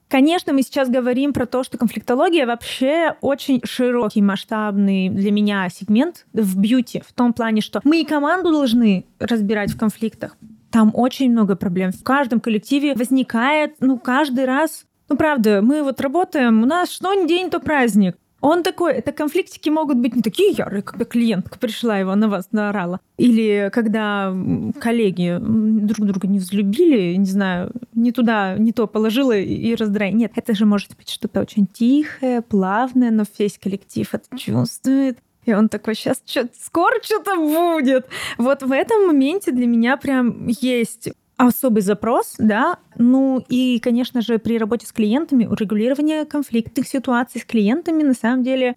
[0.08, 6.26] Конечно, мы сейчас говорим про то, что конфликтология вообще очень широкий, масштабный для меня сегмент
[6.32, 10.36] в бьюти, в том плане, что мы и команду должны разбирать в конфликтах.
[10.70, 11.90] Там очень много проблем.
[11.90, 17.12] В каждом коллективе возникает, ну, каждый раз ну, правда, мы вот работаем, у нас что
[17.14, 18.16] ни день, то праздник.
[18.44, 22.48] Он такой, это конфликтики могут быть не такие ярые, когда клиентка пришла его на вас
[22.52, 23.00] наорала.
[23.16, 24.36] Или когда
[24.78, 30.12] коллеги друг друга не взлюбили, не знаю, не туда, не то положила и раздрай.
[30.12, 35.20] Нет, это же может быть что-то очень тихое, плавное, но весь коллектив это чувствует.
[35.46, 38.06] И он такой, сейчас что скоро что-то будет.
[38.36, 44.38] Вот в этом моменте для меня прям есть особый запрос, да, ну и, конечно же,
[44.38, 48.76] при работе с клиентами урегулирование конфликтных ситуаций с клиентами на самом деле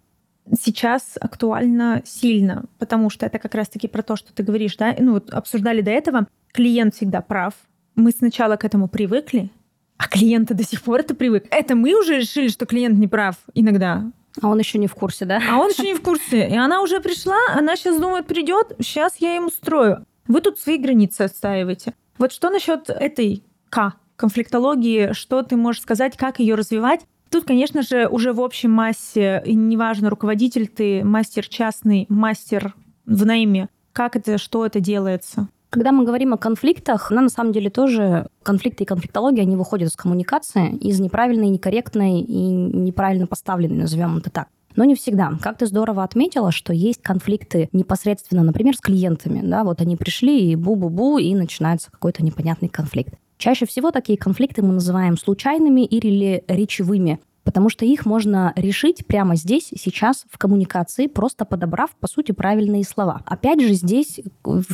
[0.60, 5.14] сейчас актуально сильно, потому что это как раз-таки про то, что ты говоришь, да, ну
[5.14, 7.54] вот обсуждали до этого, клиент всегда прав,
[7.94, 9.50] мы сначала к этому привыкли,
[9.96, 11.46] а клиент до сих пор это привык.
[11.50, 14.10] Это мы уже решили, что клиент не прав иногда.
[14.40, 15.42] А он еще не в курсе, да?
[15.50, 16.48] А он еще не в курсе.
[16.48, 20.06] И она уже пришла, она сейчас думает, придет, сейчас я ему устрою.
[20.28, 21.94] Вы тут свои границы отстаиваете.
[22.18, 27.00] Вот что насчет этой К, конфликтологии, что ты можешь сказать, как ее развивать?
[27.30, 32.74] Тут, конечно же, уже в общей массе, неважно, руководитель ты, мастер частный, мастер
[33.06, 35.48] в найме, как это, что это делается?
[35.70, 39.90] Когда мы говорим о конфликтах, она на самом деле тоже, конфликты и конфликтология, они выходят
[39.90, 44.48] из коммуникации, из неправильной, некорректной и неправильно поставленной, назовем это так.
[44.76, 45.32] Но не всегда.
[45.42, 49.40] Как ты здорово отметила, что есть конфликты непосредственно, например, с клиентами.
[49.44, 53.14] Да, вот они пришли и бу-бу-бу, и начинается какой-то непонятный конфликт.
[53.38, 59.34] Чаще всего такие конфликты мы называем случайными или речевыми потому что их можно решить прямо
[59.34, 63.22] здесь, сейчас, в коммуникации, просто подобрав, по сути, правильные слова.
[63.24, 64.20] Опять же, здесь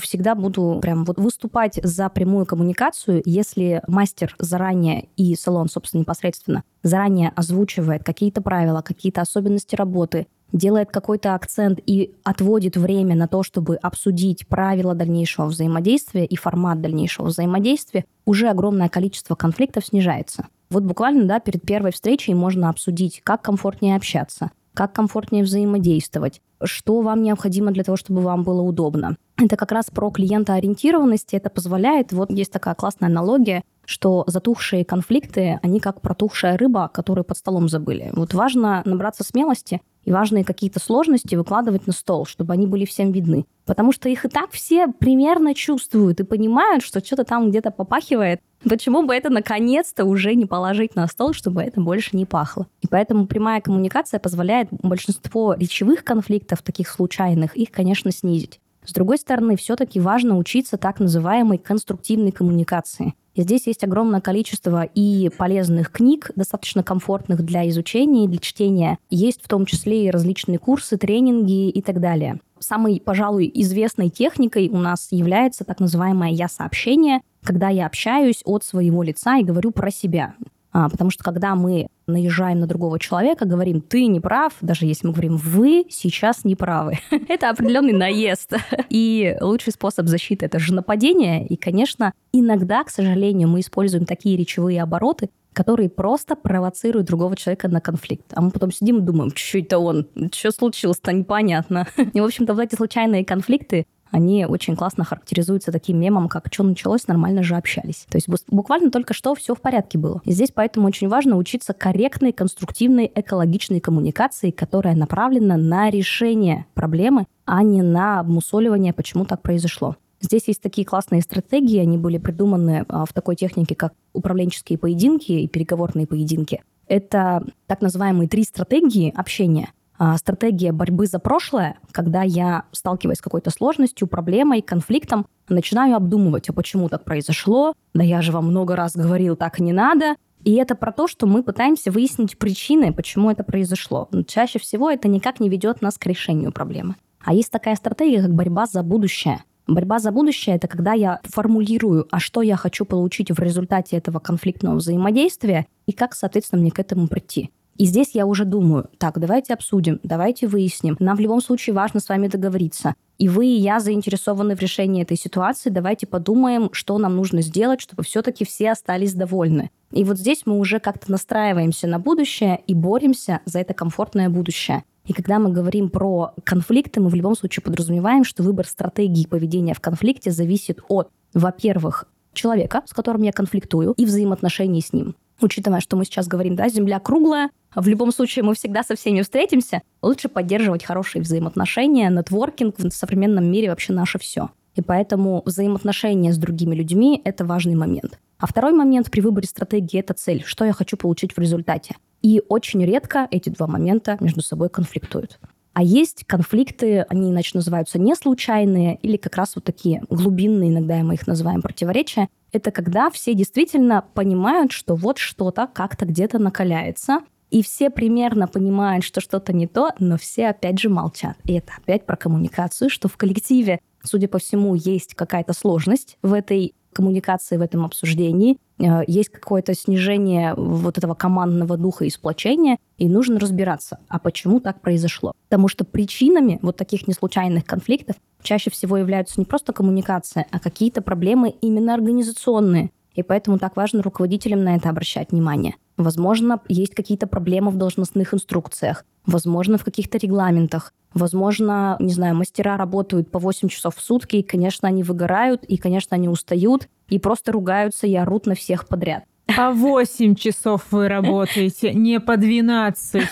[0.03, 6.65] всегда буду прям вот выступать за прямую коммуникацию, если мастер заранее и салон, собственно, непосредственно
[6.83, 13.45] заранее озвучивает какие-то правила, какие-то особенности работы, делает какой-то акцент и отводит время на то,
[13.45, 20.49] чтобы обсудить правила дальнейшего взаимодействия и формат дальнейшего взаимодействия, уже огромное количество конфликтов снижается.
[20.71, 27.01] Вот буквально, да, перед первой встречей можно обсудить, как комфортнее общаться, как комфортнее взаимодействовать, что
[27.01, 29.17] вам необходимо для того, чтобы вам было удобно.
[29.37, 35.59] Это как раз про клиентоориентированность, это позволяет, вот есть такая классная аналогия, что затухшие конфликты,
[35.63, 38.11] они как протухшая рыба, которую под столом забыли.
[38.13, 43.13] Вот важно набраться смелости и важные какие-то сложности выкладывать на стол, чтобы они были всем
[43.13, 43.47] видны.
[43.65, 48.41] Потому что их и так все примерно чувствуют и понимают, что что-то там где-то попахивает.
[48.69, 52.67] Почему бы это наконец-то уже не положить на стол, чтобы это больше не пахло?
[52.83, 58.61] И поэтому прямая коммуникация позволяет большинство речевых конфликтов, таких случайных, их, конечно, снизить.
[58.85, 63.15] С другой стороны, все-таки важно учиться так называемой конструктивной коммуникации.
[63.37, 68.99] Здесь есть огромное количество и полезных книг, достаточно комфортных для изучения и для чтения.
[69.11, 72.41] Есть в том числе и различные курсы, тренинги и так далее.
[72.61, 79.03] Самой, пожалуй, известной техникой у нас является так называемое «я-сообщение», когда я общаюсь от своего
[79.03, 80.35] лица и говорю про себя.
[80.75, 85.07] А, потому что когда мы наезжаем на другого человека, говорим, ты не прав, даже если
[85.07, 86.99] мы говорим, вы сейчас не правы.
[87.29, 88.55] это определенный наезд.
[88.91, 91.47] И лучший способ защиты— это же нападение.
[91.47, 97.69] И, конечно, иногда, к сожалению, мы используем такие речевые обороты, которые просто провоцируют другого человека
[97.69, 98.27] на конфликт.
[98.35, 101.87] А мы потом сидим и думаем, что это он, что случилось-то, непонятно.
[102.13, 106.63] И, в общем-то, вот эти случайные конфликты, они очень классно характеризуются таким мемом, как «что
[106.63, 108.07] началось, нормально же общались».
[108.09, 110.23] То есть буквально только что все в порядке было.
[110.25, 117.27] И здесь поэтому очень важно учиться корректной, конструктивной, экологичной коммуникации, которая направлена на решение проблемы,
[117.45, 119.97] а не на обмусоливание, почему так произошло.
[120.21, 125.33] Здесь есть такие классные стратегии, они были придуманы а, в такой технике, как управленческие поединки
[125.33, 126.63] и переговорные поединки.
[126.87, 129.73] Это так называемые три стратегии общения–
[130.17, 136.53] стратегия борьбы за прошлое, когда я сталкиваюсь с какой-то сложностью, проблемой, конфликтом, начинаю обдумывать, а
[136.53, 140.17] почему так произошло, да я же вам много раз говорил, так не надо.
[140.43, 144.09] И это про то, что мы пытаемся выяснить причины, почему это произошло.
[144.11, 146.97] Но чаще всего это никак не ведет нас к решению проблемы.
[147.25, 149.43] А есть такая стратегия, как борьба за будущее.
[149.67, 154.19] Борьба за будущее— это когда я формулирую, а что я хочу получить в результате этого
[154.19, 157.51] конфликтного взаимодействия и как, соответственно, мне к этому прийти.
[157.77, 160.97] И здесь я уже думаю, так, давайте обсудим, давайте выясним.
[161.01, 162.95] Нам в любом случае важно с вами договориться.
[163.19, 165.71] И вы, и я заинтересованы в решении этой ситуации.
[165.71, 169.71] Давайте подумаем, что нам нужно сделать, чтобы все-таки все остались довольны.
[169.93, 174.85] И вот здесь мы уже как-то настраиваемся на будущее и боремся за это комфортное будущее.
[175.07, 179.75] И когда мы говорим про конфликты, мы в любом случае подразумеваем, что выбор стратегии поведения
[179.75, 185.81] в конфликте зависит от, во-первых, человека, с которым я конфликтую, и взаимоотношений с ним учитывая,
[185.81, 189.83] что мы сейчас говорим, да, Земля круглая, в любом случае мы всегда со всеми встретимся,
[190.03, 194.51] лучше поддерживать хорошие взаимоотношения, нетворкинг в современном мире вообще наше все.
[194.75, 198.19] И поэтому взаимоотношения с другими людьми— это важный момент.
[198.39, 201.95] А второй момент при выборе стратегии— это цель, что я хочу получить в результате.
[202.23, 205.39] И очень редко эти два момента между собой конфликтуют.
[205.75, 210.97] А есть конфликты, они иначе называются не случайные, или как раз вот такие глубинные, иногда
[211.03, 212.29] мы их называем противоречия.
[212.53, 219.05] Это когда все действительно понимают, что вот что-то как-то где-то накаляется, и все примерно понимают,
[219.05, 221.37] что что-то не то, но все опять же молчат.
[221.45, 226.33] И это опять про коммуникацию, что в коллективе, судя по всему, есть какая-то сложность в
[226.33, 228.59] этой коммуникации, в этом обсуждении.
[228.79, 234.61] Э, есть какое-то снижение вот этого командного духа и сплочения, и нужно разбираться, а почему
[234.61, 235.33] так произошло.
[235.49, 241.03] Потому что причинами вот таких неслучайных конфликтов чаще всего являются не просто коммуникация, а какие-то
[241.03, 242.91] проблемы именно организационные.
[243.15, 245.77] И поэтому так важно руководителям на это обращать внимание.
[245.97, 252.77] Возможно, есть какие-то проблемы в должностных инструкциях, возможно, в каких-то регламентах, возможно, не знаю, мастера
[252.77, 257.19] работают по 8 часов в сутки, и, конечно, они выгорают, и, конечно, они устают, и
[257.19, 259.25] просто ругаются и орут на всех подряд.
[259.57, 263.25] По 8 часов вы работаете, не по 12.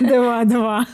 [0.00, 0.86] Два-два.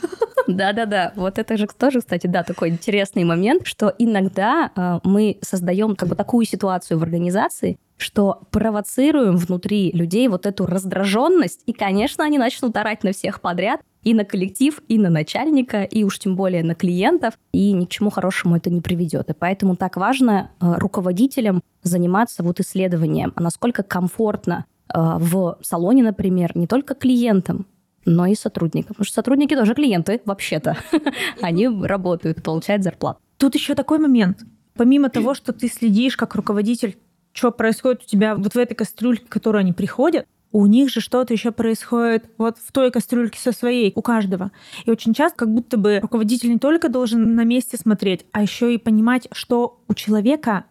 [0.46, 1.12] Да-да-да.
[1.16, 6.08] Вот это же тоже, кстати, да, такой интересный момент, что иногда э, мы создаем как
[6.08, 12.38] бы такую ситуацию в организации, что провоцируем внутри людей вот эту раздраженность, и, конечно, они
[12.38, 16.62] начнут орать на всех подряд, и на коллектив, и на начальника, и уж тем более
[16.62, 19.30] на клиентов, и ни к чему хорошему это не приведет.
[19.30, 26.02] И поэтому так важно э, руководителям заниматься вот исследованием, а насколько комфортно э, в салоне,
[26.02, 27.66] например, не только клиентам,
[28.04, 28.88] но и сотрудникам.
[28.88, 30.76] Потому что сотрудники тоже клиенты, вообще-то.
[31.40, 33.18] Они работают, получают зарплату.
[33.38, 34.44] Тут еще такой момент.
[34.76, 36.98] Помимо того, что ты следишь как руководитель,
[37.34, 41.00] что происходит у тебя вот в этой кастрюльке, в которую они приходят, у них же
[41.00, 44.52] что-то еще происходит вот в той кастрюльке со своей, у каждого.
[44.84, 48.72] И очень часто как будто бы руководитель не только должен на месте смотреть, а еще
[48.72, 50.64] и понимать, что у человека,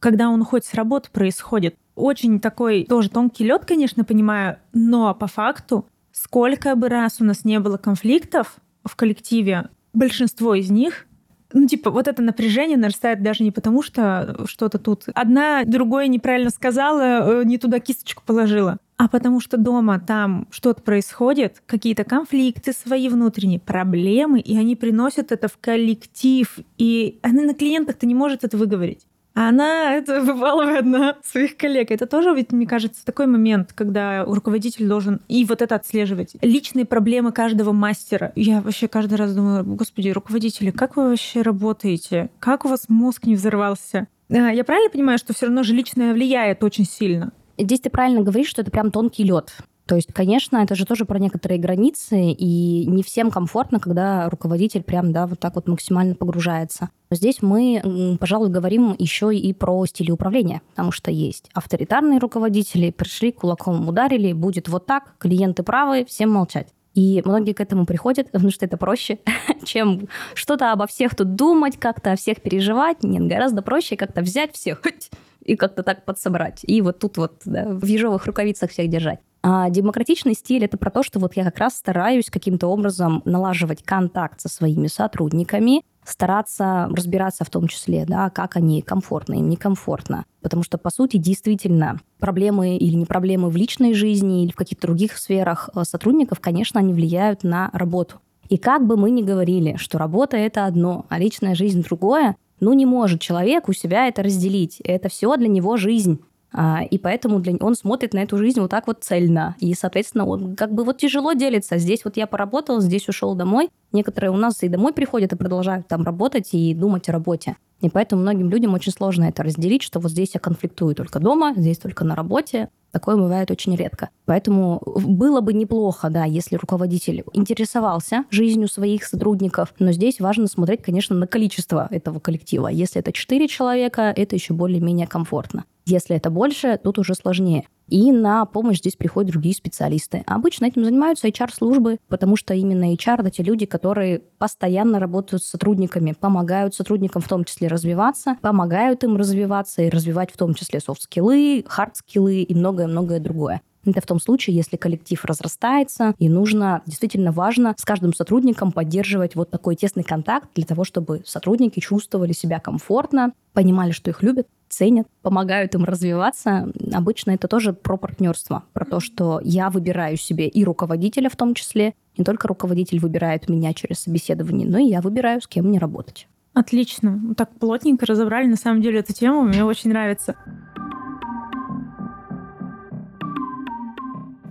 [0.00, 1.76] когда он уходит с работы, происходит.
[1.94, 7.46] Очень такой тоже тонкий лед, конечно, понимаю, но по факту, сколько бы раз у нас
[7.46, 11.06] не было конфликтов в коллективе, большинство из них
[11.52, 15.04] ну, типа, вот это напряжение нарастает даже не потому, что что-то тут.
[15.14, 20.82] Одна другое неправильно сказала, э, не туда кисточку положила, а потому что дома там что-то
[20.82, 27.54] происходит, какие-то конфликты свои внутренние, проблемы, и они приносят это в коллектив, и она на
[27.54, 29.06] клиентах-то не может это выговорить.
[29.34, 31.90] А она это вываливает на своих коллег.
[31.90, 36.36] Это тоже, ведь, мне кажется, такой момент, когда руководитель должен и вот это отслеживать.
[36.40, 38.32] Личные проблемы каждого мастера.
[38.36, 42.30] Я вообще каждый раз думаю, господи, руководители, как вы вообще работаете?
[42.38, 44.08] Как у вас мозг не взорвался?
[44.30, 47.32] А, я правильно понимаю, что все равно же личное влияет очень сильно?
[47.58, 49.54] Здесь ты правильно говоришь, что это прям тонкий лед.
[49.86, 54.82] То есть, конечно, это же тоже про некоторые границы, и не всем комфортно, когда руководитель
[54.82, 56.90] прям, да, вот так вот максимально погружается.
[57.10, 63.32] Здесь мы, пожалуй, говорим еще и про стили управления, потому что есть авторитарные руководители, пришли,
[63.32, 66.68] кулаком ударили, будет вот так, клиенты правы, всем молчать.
[66.94, 69.18] И многие к этому приходят, потому что это проще,
[69.64, 73.02] чем что-то обо всех тут думать, как-то о всех переживать.
[73.02, 74.82] Нет, гораздо проще как-то взять всех
[75.44, 76.60] и как-то так подсобрать.
[76.62, 79.20] И вот тут вот да, в ежовых рукавицах всех держать.
[79.42, 83.82] А демократичный стиль— это про то, что вот я как раз стараюсь каким-то образом налаживать
[83.82, 90.24] контакт со своими сотрудниками, стараться разбираться в том числе, да, как они комфортно, им некомфортно.
[90.42, 94.86] Потому что, по сути, действительно, проблемы или не проблемы в личной жизни или в каких-то
[94.86, 98.16] других сферах э, сотрудников, конечно, они влияют на работу.
[98.48, 102.72] И как бы мы ни говорили, что работа— это одно, а личная жизнь— другое, ну
[102.74, 104.80] не может человек у себя это разделить.
[104.84, 106.20] Это все для него жизнь.
[106.52, 107.54] А, и поэтому для...
[107.60, 109.56] он смотрит на эту жизнь вот так вот цельно.
[109.58, 111.78] И, соответственно, он как бы вот тяжело делится.
[111.78, 113.70] Здесь вот я поработал, здесь ушел домой.
[113.92, 117.56] Некоторые у нас и домой приходят и продолжают там работать и думать о работе.
[117.80, 121.52] И поэтому многим людям очень сложно это разделить, что вот здесь я конфликтую только дома,
[121.56, 122.68] здесь только на работе.
[122.92, 124.10] Такое бывает очень редко.
[124.24, 130.82] Поэтому было бы неплохо, да, если руководитель интересовался жизнью своих сотрудников, но здесь важно смотреть,
[130.82, 132.68] конечно, на количество этого коллектива.
[132.68, 135.64] Если это 4 человека, это еще более-менее комфортно.
[135.84, 137.66] Если это больше, тут уже сложнее.
[137.88, 140.22] И на помощь здесь приходят другие специалисты.
[140.26, 145.50] Обычно этим занимаются HR-службы, потому что именно HR— это те люди, которые постоянно работают с
[145.50, 150.80] сотрудниками, помогают сотрудникам в том числе развиваться, помогают им развиваться и развивать в том числе
[150.80, 153.60] софт-скиллы, хард-скиллы и многое-многое другое.
[153.84, 159.34] Это в том случае, если коллектив разрастается, и нужно, действительно важно с каждым сотрудником поддерживать
[159.34, 164.46] вот такой тесный контакт для того, чтобы сотрудники чувствовали себя комфортно, понимали, что их любят,
[164.72, 166.72] ценят, помогают им развиваться.
[166.92, 171.54] Обычно это тоже про партнерство, про то, что я выбираю себе и руководителя в том
[171.54, 171.94] числе.
[172.16, 176.26] Не только руководитель выбирает меня через собеседование, но и я выбираю, с кем мне работать.
[176.54, 177.20] Отлично.
[177.36, 179.42] Так плотненько разобрали на самом деле эту тему.
[179.42, 180.36] Мне очень нравится.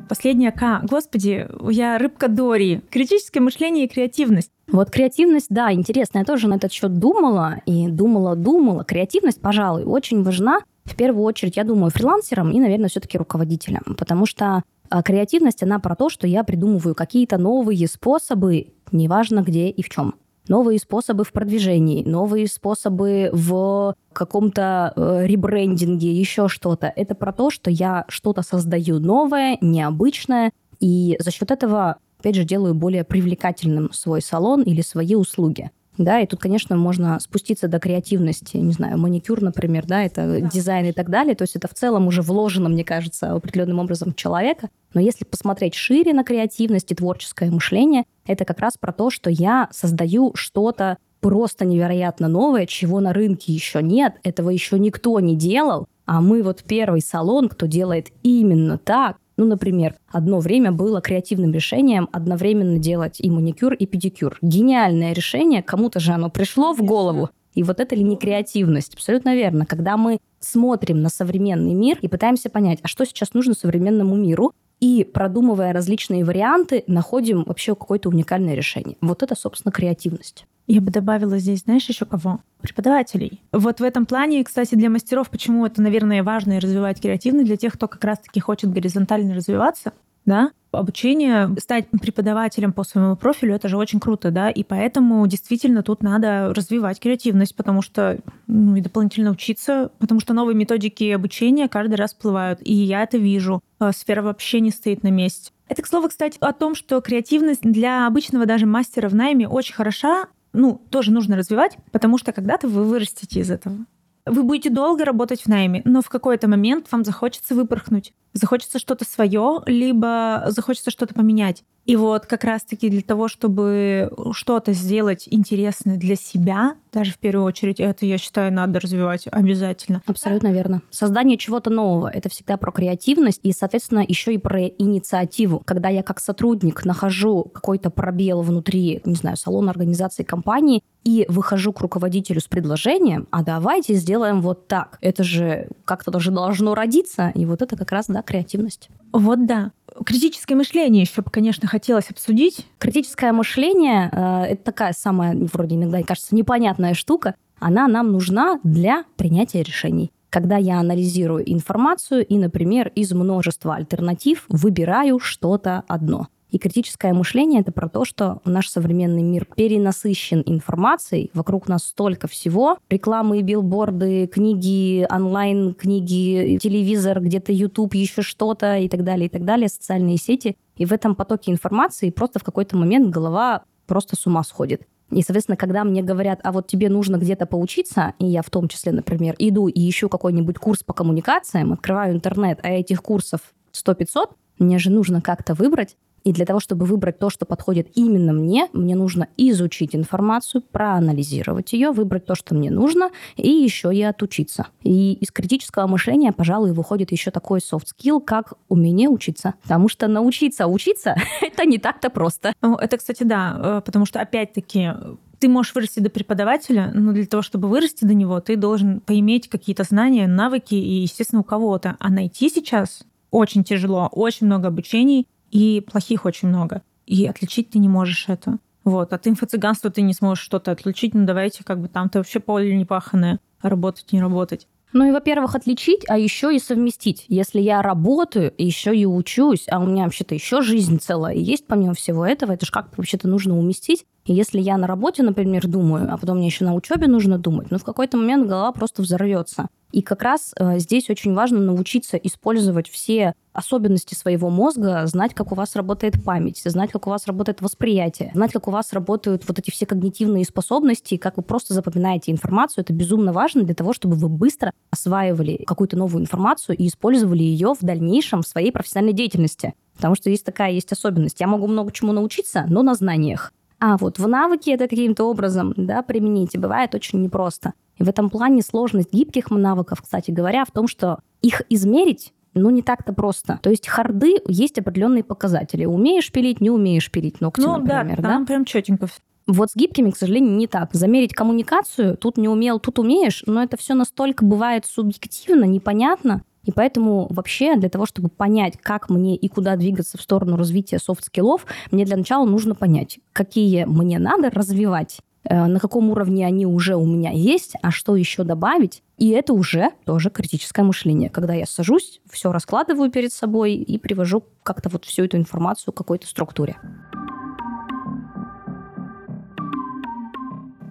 [0.09, 0.82] Последняя К.
[0.84, 2.82] Господи, я рыбка Дори.
[2.89, 4.51] Критическое мышление и креативность.
[4.72, 6.19] Вот креативность, да, интересно.
[6.19, 8.84] Я тоже на этот счет думала и думала, думала.
[8.84, 10.61] Креативность, пожалуй, очень важна.
[10.86, 13.84] В первую очередь, я думаю, фрилансерам и, наверное, все-таки руководителям.
[13.97, 19.69] Потому что а, креативность, она про то, что я придумываю какие-то новые способы, неважно где
[19.69, 20.15] и в чем
[20.47, 26.91] новые способы в продвижении, новые способы в каком-то э, ребрендинге, еще что-то.
[26.95, 32.43] Это про то, что я что-то создаю новое, необычное, и за счет этого, опять же,
[32.43, 35.72] делаю более привлекательным свой салон или свои услуги.
[35.97, 40.49] Да, и тут, конечно, можно спуститься до креативности, не знаю, маникюр, например, да, это да.
[40.49, 41.36] дизайн и так далее.
[41.36, 44.69] То есть это в целом уже вложено, мне кажется, определенным образом в человека.
[44.93, 49.30] Но если посмотреть шире на креативность и творческое мышление, это как раз про то, что
[49.30, 55.36] я создаю что-то просто невероятно новое, чего на рынке еще нет, этого еще никто не
[55.36, 61.01] делал, а мы вот первый салон, кто делает именно так, ну, например, одно время было
[61.01, 64.37] креативным решением одновременно делать и маникюр, и педикюр.
[64.43, 67.31] Гениальное решение, кому-то же оно пришло в голову.
[67.55, 68.93] И вот это ли не креативность?
[68.93, 69.65] Абсолютно верно.
[69.65, 74.53] Когда мы смотрим на современный мир и пытаемся понять, а что сейчас нужно современному миру,
[74.82, 78.97] и продумывая различные варианты, находим вообще какое-то уникальное решение.
[78.99, 80.45] Вот это, собственно, креативность.
[80.67, 82.39] Я бы добавила здесь, знаешь, еще кого?
[82.61, 83.41] Преподавателей.
[83.51, 87.57] Вот в этом плане, кстати, для мастеров, почему это, наверное, важно и развивать креативность, для
[87.57, 89.93] тех, кто как раз-таки хочет горизонтально развиваться,
[90.26, 95.84] да, обучение, стать преподавателем по своему профилю, это же очень круто, да, и поэтому действительно
[95.84, 101.67] тут надо развивать креативность, потому что, ну, и дополнительно учиться, потому что новые методики обучения
[101.67, 103.61] каждый раз всплывают, и я это вижу.
[103.80, 105.51] А сфера вообще не стоит на месте.
[105.67, 109.74] Это, к слову, кстати, о том, что креативность для обычного даже мастера в найме очень
[109.74, 113.78] хороша, ну, тоже нужно развивать, потому что когда-то вы вырастете из этого.
[114.26, 118.13] Вы будете долго работать в найме, но в какой-то момент вам захочется выпорхнуть.
[118.34, 121.63] Захочется что-то свое, либо захочется что-то поменять.
[121.86, 127.45] И вот как раз-таки для того, чтобы что-то сделать интересное для себя, даже в первую
[127.45, 130.01] очередь, это, я считаю, надо развивать обязательно.
[130.05, 130.82] Абсолютно верно.
[130.91, 135.61] Создание чего-то нового— это всегда про креативность и, соответственно, еще и про инициативу.
[135.65, 141.73] Когда я как сотрудник нахожу какой-то пробел внутри, не знаю, салона организации компании и выхожу
[141.73, 144.97] к руководителю с предложением, а давайте сделаем вот так.
[145.01, 148.89] Это же как-то даже должно родиться, и вот это как раз, да, креативность.
[149.13, 149.71] Вот да.
[150.05, 152.65] Критическое мышление еще бы, конечно, хотелось обсудить.
[152.79, 157.35] Критическое мышление э, это такая самая, вроде иногда кажется, непонятная штука.
[157.59, 160.11] Она нам нужна для принятия решений.
[160.29, 167.61] Когда я анализирую информацию и, например, из множества альтернатив выбираю что-то одно– и критическое мышление—
[167.61, 172.77] это про то, что наш современный мир перенасыщен информацией, вокруг нас столько всего.
[172.89, 179.69] Рекламы, билборды, книги, онлайн-книги, телевизор, где-то YouTube, еще что-то и так далее, и так далее,
[179.69, 180.57] социальные сети.
[180.75, 184.81] И в этом потоке информации просто в какой-то момент голова просто с ума сходит.
[185.09, 188.67] И, соответственно, когда мне говорят, а вот тебе нужно где-то поучиться, и я в том
[188.67, 193.41] числе, например, иду и ищу какой-нибудь курс по коммуникациям, открываю интернет, а этих курсов
[193.73, 198.34] 100-500, мне же нужно как-то выбрать, и для того, чтобы выбрать то, что подходит именно
[198.34, 204.01] мне, мне нужно изучить информацию, проанализировать ее, выбрать то, что мне нужно, и еще и
[204.01, 204.67] отучиться.
[204.84, 209.55] И из критического мышления, пожалуй, выходит еще такой soft skill, как умение учиться.
[209.63, 212.53] Потому что научиться учиться— это не так-то просто.
[212.61, 214.91] Это, кстати, да, э, потому что, опять-таки,
[215.39, 219.49] ты можешь вырасти до преподавателя, но для того, чтобы вырасти до него, ты должен поиметь
[219.49, 221.95] какие-то знания, навыки и, естественно, у кого-то.
[221.99, 226.81] А найти сейчас очень тяжело, очень много обучений, и плохих очень много.
[227.05, 228.57] И отличить ты не можешь это.
[228.83, 232.75] Вот, от инфо-цыганства ты не сможешь что-то отличить, ну давайте как бы там-то вообще поле
[232.75, 234.67] не паханое, работать, не работать.
[234.93, 237.25] Ну и, во-первых, отличить, а еще и совместить.
[237.29, 241.93] Если я работаю, еще и учусь, а у меня вообще-то еще жизнь целая есть помимо
[241.93, 244.05] всего этого, это же как-то вообще-то нужно уместить.
[244.26, 247.72] И если я на работе, например, думаю, а потом мне еще на учебе нужно думать,
[247.72, 249.67] ну в какой-то момент голова просто взорвется.
[249.91, 255.51] И как раз э, здесь очень важно научиться использовать все особенности своего мозга, знать, как
[255.51, 259.45] у вас работает память, знать, как у вас работает восприятие, знать, как у вас работают
[259.47, 262.84] вот эти все когнитивные способности, как вы просто запоминаете информацию.
[262.84, 267.74] Это безумно важно для того, чтобы вы быстро осваивали какую-то новую информацию и использовали ее
[267.74, 269.74] в дальнейшем в своей профессиональной деятельности.
[269.95, 271.41] Потому что есть такая есть особенность.
[271.41, 273.51] Я могу много чему научиться, но на знаниях.
[273.82, 277.73] А вот в навыке это каким-то образом да, применить, и бывает очень непросто.
[277.97, 282.69] И в этом плане сложность гибких навыков, кстати говоря, в том, что их измерить ну,
[282.69, 283.59] не так-то просто.
[283.63, 285.86] То есть харды есть определенные показатели.
[285.86, 288.21] Умеешь пилить, не умеешь пилить ногти, ну, например.
[288.21, 288.45] Да, там да?
[288.45, 289.07] прям четенько.
[289.47, 290.93] Вот с гибкими, к сожалению, не так.
[290.93, 296.72] Замерить коммуникацию, тут не умел, тут умеешь, но это все настолько бывает субъективно, непонятно, и
[296.72, 301.21] поэтому вообще для того, чтобы понять, как мне и куда двигаться в сторону развития soft
[301.21, 306.45] skill ов, мне для начала нужно понять, какие мне надо развивать, э, на каком уровне
[306.45, 309.01] они уже у меня есть, а что еще добавить.
[309.18, 314.43] И это уже тоже критическое мышление, когда я сажусь, все раскладываю перед собой и привожу
[314.64, 316.78] как-то вот всю эту информацию к какой-то структуре.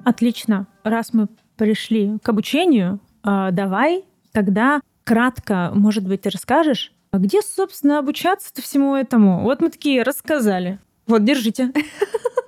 [0.04, 0.66] Отлично.
[0.82, 7.42] Раз мы пришли к обучению, а, давай тогда кратко, может быть, ты расскажешь, а где,
[7.42, 9.42] собственно, обучаться-то всему этому?
[9.42, 10.78] Вот мы такие рассказали.
[11.06, 11.72] Вот, держите.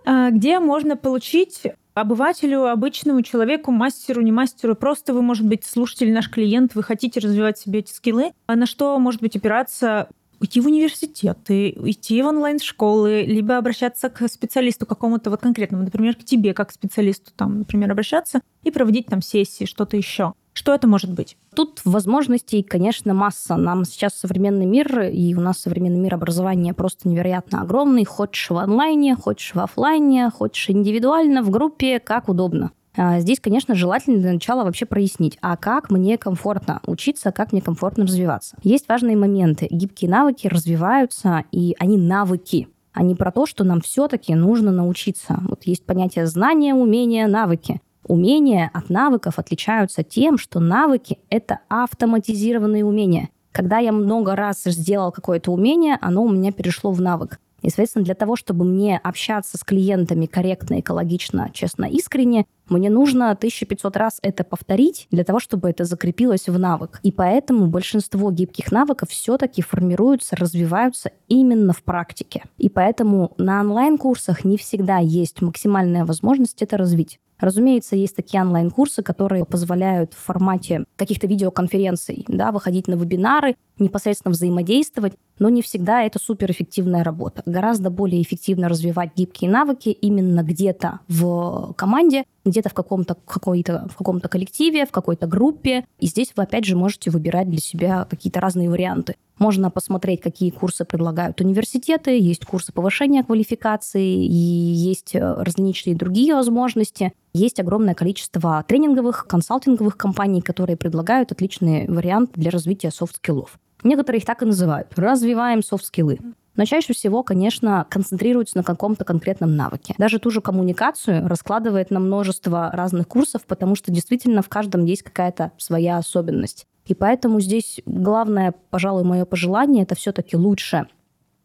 [0.04, 1.62] А где можно получить
[1.94, 7.20] обывателю, обычному человеку, мастеру, не мастеру, просто вы, может быть, слушатель, наш клиент, вы хотите
[7.20, 10.08] развивать себе эти скиллы, а на что может быть опираться
[10.40, 16.24] уйти в университет, идти в онлайн-школы, либо обращаться к специалисту какому-то вот конкретному, например, к
[16.24, 20.34] тебе как специалисту, там, например, обращаться и проводить там сессии, что-то еще.
[20.52, 21.36] Что это может быть?
[21.54, 23.56] Тут возможностей, конечно, масса.
[23.56, 28.04] Нам сейчас современный мир, и у нас современный мир образования просто невероятно огромный.
[28.04, 32.72] Хочешь в онлайне, хочешь в офлайне, хочешь индивидуально, в группе, как удобно.
[32.94, 37.62] А здесь, конечно, желательно для начала вообще прояснить, а как мне комфортно учиться, как мне
[37.62, 38.58] комфортно развиваться.
[38.62, 39.66] Есть важные моменты.
[39.70, 45.38] Гибкие навыки развиваются, и они навыки а не про то, что нам все-таки нужно научиться.
[45.48, 47.80] Вот есть понятие знания, умения, навыки.
[48.06, 53.28] Умения от навыков отличаются тем, что навыки— это автоматизированные умения.
[53.52, 57.38] Когда я много раз сделал какое-то умение, оно у меня перешло в навык.
[57.62, 63.30] И, соответственно, для того, чтобы мне общаться с клиентами корректно, экологично, честно, искренне, мне нужно
[63.30, 66.98] 1500 раз это повторить для того, чтобы это закрепилось в навык.
[67.02, 72.42] И поэтому большинство гибких навыков все-таки формируются, развиваются именно в практике.
[72.58, 77.20] И поэтому на онлайн-курсах не всегда есть максимальная возможность это развить.
[77.42, 84.32] Разумеется, есть такие онлайн-курсы, которые позволяют в формате каких-то видеоконференций да, выходить на вебинары, непосредственно
[84.32, 87.42] взаимодействовать, но не всегда это суперэффективная работа.
[87.46, 93.96] Гораздо более эффективно развивать гибкие навыки именно где-то в команде, где-то в каком-то какой-то в
[93.96, 95.84] каком-то коллективе, в какой-то группе.
[95.98, 99.16] И здесь вы опять же можете выбирать для себя какие-то разные варианты.
[99.38, 106.34] Можно посмотреть, какие курсы предлагают университеты, есть курсы повышения квалификации, и есть э, различные другие
[106.36, 107.12] возможности.
[107.32, 113.58] Есть огромное количество тренинговых, консалтинговых компаний, которые предлагают отличный вариант для развития soft skill ов.
[113.82, 114.88] Некоторые их так и называют.
[114.96, 116.18] Развиваем soft skill ы.
[116.54, 119.94] Но чаще всего, конечно, концентрируются на каком-то конкретном навыке.
[119.98, 125.02] Даже ту же коммуникацию раскладывает на множество разных курсов, потому что действительно в каждом есть
[125.02, 126.66] какая-то своя особенность.
[126.84, 130.88] И поэтому здесь главное, пожалуй, мое пожелание, это все-таки лучше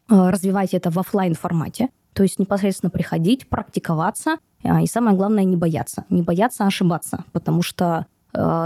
[0.09, 5.43] э, развивать это в офлайн формате, то есть непосредственно приходить, практиковаться, а, и самое главное,
[5.43, 6.05] не бояться.
[6.09, 8.07] Не бояться ошибаться, потому что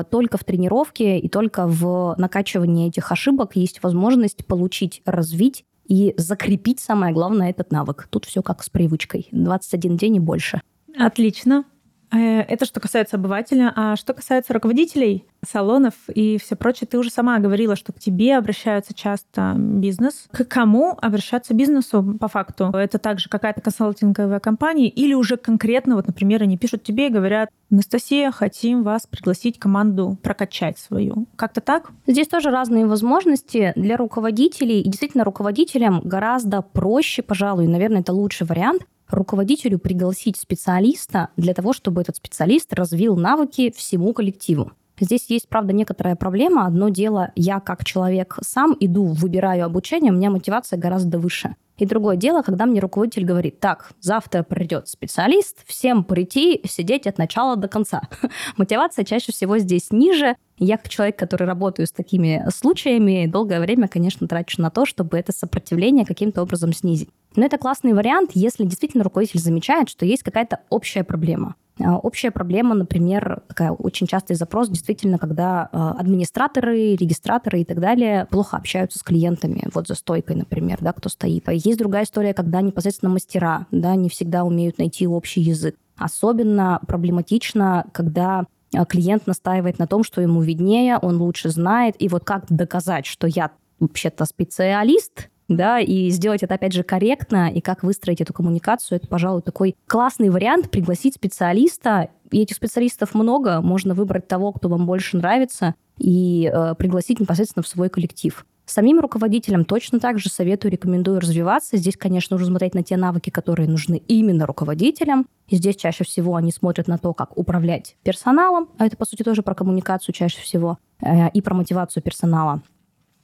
[0.10, 6.80] только в тренировке и только в накачивании этих ошибок есть возможность получить, развить и закрепить,
[6.80, 8.08] самое главное, этот навык.
[8.10, 9.28] Тут все как с привычкой.
[9.32, 10.62] 21 день и больше.
[10.98, 11.66] Отлично.
[12.12, 13.72] Э, это что касается обывателя.
[13.76, 18.38] А что касается руководителей салонов и все прочее, ты уже сама говорила, что к тебе
[18.38, 20.28] обращаются часто бизнес.
[20.32, 22.66] К кому обращаться бизнесу по факту?
[22.74, 27.50] Это также какая-то консалтинговая компания или уже конкретно, вот, например, они пишут тебе и говорят,
[27.72, 31.26] Анастасия, хотим вас пригласить команду прокачать свою.
[31.38, 31.92] Как-то так?
[32.06, 34.82] Здесь тоже разные возможности для руководителей.
[34.82, 41.74] И действительно, руководителям гораздо проще, пожалуй, наверное, это лучший вариант, руководителю пригласить специалиста для того,
[41.74, 44.72] чтобы этот специалист развил навыки всему коллективу.
[45.00, 46.68] Здесь есть, правда, некоторая проблема.
[46.68, 51.56] Одно дело, я как человек сам иду, выбираю обучение, у меня мотивация гораздо выше.
[51.78, 57.18] И другое дело, когда мне руководитель говорит, так, завтра придет специалист, всем прийти, сидеть от
[57.18, 58.04] начала до конца.
[58.58, 60.36] Мотивация чаще всего здесь ниже.
[60.60, 65.18] Я, как человек, который работаю с такими случаями, долгое время, конечно, трачу на то, чтобы
[65.18, 67.10] это сопротивление каким-то образом снизить.
[67.36, 71.56] Но это классный вариант, если действительно руководитель замечает, что есть какая-то общая проблема.
[71.80, 77.80] А, общая проблема, например, такая очень частый запрос, действительно, когда а, администраторы, регистраторы и так
[77.80, 81.48] далее плохо общаются с клиентами, вот за стойкой, например, да, кто стоит.
[81.48, 85.76] А есть другая история, когда непосредственно мастера, да, не всегда умеют найти общий язык.
[85.98, 88.46] Особенно проблематично, когда
[88.88, 93.28] клиент настаивает на том, что ему виднее, он лучше знает, и вот как доказать, что
[93.28, 98.98] я вообще-то специалист, да, и сделать это, опять же, корректно, и как выстроить эту коммуникацию,
[98.98, 104.70] это, пожалуй, такой классный вариант пригласить специалиста, и этих специалистов много, можно выбрать того, кто
[104.70, 108.46] вам больше нравится, и э, пригласить непосредственно в свой коллектив.
[108.66, 111.76] Самим руководителям точно так же советую, рекомендую развиваться.
[111.76, 115.28] Здесь, конечно, нужно смотреть на те навыки, которые нужны именно руководителям.
[115.50, 119.24] И здесь чаще всего они смотрят на то, как управлять персоналом, а это, по сути,
[119.24, 122.62] тоже про коммуникацию чаще всего, э, и про мотивацию персонала.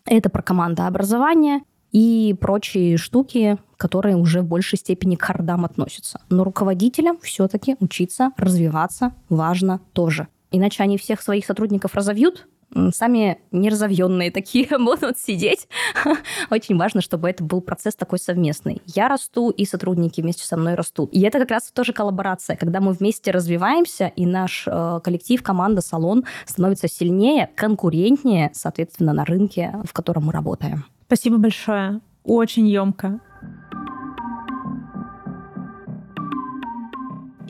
[0.06, 1.62] Это про командообразование,
[1.98, 6.22] и прочие штуки, которые уже в большей степени к хардам относятся.
[6.30, 10.28] Но руководителям все-таки учиться, развиваться важно тоже.
[10.52, 12.48] Иначе они всех своих сотрудников разовьют,
[12.94, 15.68] сами неразовьенные такие будут сидеть.
[16.52, 18.80] Очень важно, чтобы это был процесс такой совместный.
[18.86, 21.10] Я расту, и сотрудники вместе со мной растут.
[21.14, 25.82] И это как раз тоже коллаборация, когда мы вместе развиваемся, и наш э, коллектив, команда,
[25.82, 30.86] салон становится сильнее, конкурентнее, соответственно, на рынке, в котором мы работаем.
[31.08, 32.02] Спасибо большое.
[32.26, 33.22] Очень емко.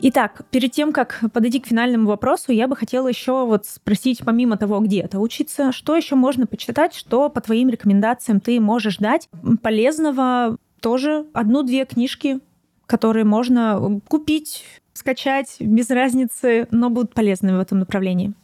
[0.00, 4.56] Итак, перед тем, как подойти к финальному вопросу, я бы хотела еще вот спросить, помимо
[4.56, 9.28] того, где это учиться, что еще можно почитать, что по твоим рекомендациям ты можешь дать
[9.60, 12.38] полезного, тоже одну-две книжки,
[12.86, 18.34] которые можно купить, скачать, без разницы, но будут полезными в этом направлении.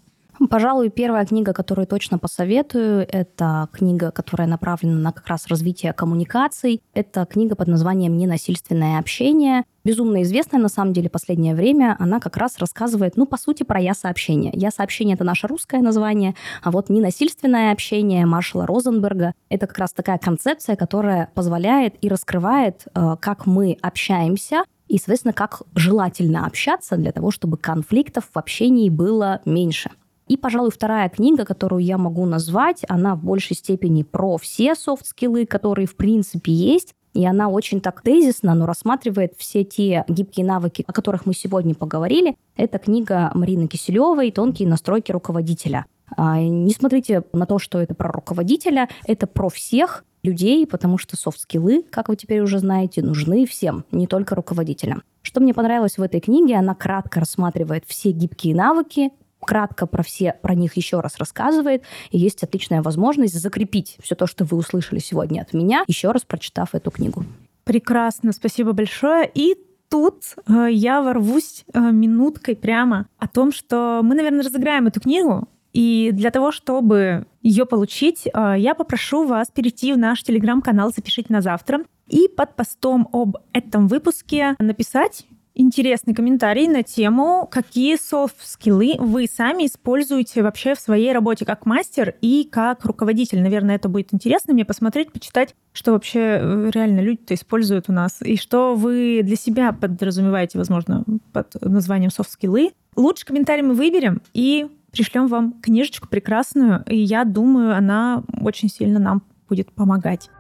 [0.51, 6.83] Пожалуй, первая книга, которую точно посоветую, это книга, которая направлена на как раз развитие коммуникаций.
[6.93, 9.65] Это книга под названием «Ненасильственное общение».
[9.85, 11.95] Безумно известная на самом деле последнее время.
[11.99, 14.51] Она как раз рассказывает, ну, по сути, про я-сообщение.
[14.55, 20.19] Я-сообщение— это наше русское название, а вот ненасильственное общение Маршала Розенберга— это как раз такая
[20.19, 27.13] концепция, которая позволяет и раскрывает, э, как мы общаемся, и, соответственно, как желательно общаться для
[27.13, 29.91] того, чтобы конфликтов в общении было меньше.
[30.29, 35.47] И, пожалуй, вторая книга, которую я могу назвать, она в большей степени про все софт-скиллы,
[35.47, 40.85] которые в принципе есть, и она очень так тезисно, но рассматривает все те гибкие навыки,
[40.87, 42.37] о которых мы сегодня поговорили.
[42.57, 45.87] Это книга Марины Киселевой «Тонкие настройки руководителя».
[46.17, 51.17] А, не смотрите на то, что это про руководителя, это про всех людей, потому что
[51.17, 55.03] софт-скиллы, как вы теперь уже знаете, нужны всем, не только руководителям.
[55.23, 59.11] Что мне понравилось в этой книге, она кратко рассматривает все гибкие навыки,
[59.45, 64.27] кратко про все про них еще раз рассказывает, и есть отличная возможность закрепить все то,
[64.27, 67.25] что вы услышали сегодня от меня, еще раз прочитав эту книгу.
[67.65, 69.31] Прекрасно, спасибо большое.
[69.35, 69.57] И
[69.89, 75.49] тут э, я ворвусь э, минуткой прямо о том, что мы, наверное, разыграем эту книгу.
[75.73, 81.33] И для того, чтобы ее получить, э, я попрошу вас перейти в наш телеграм-канал «Запишите
[81.33, 88.97] на завтра» и под постом об этом выпуске написать интересный комментарий на тему, какие софт-скиллы
[88.99, 93.41] вы сами используете вообще в своей работе как мастер и как руководитель.
[93.41, 98.21] Наверное, это будет интересно мне посмотреть, почитать, что вообще э, реально люди-то используют у нас,
[98.21, 102.73] и что вы для себя подразумеваете, возможно, под названием софт-скиллы.
[102.97, 108.99] Лучший комментарий мы выберем и пришлем вам книжечку прекрасную, и я думаю, она очень сильно
[108.99, 110.31] нам будет помогать.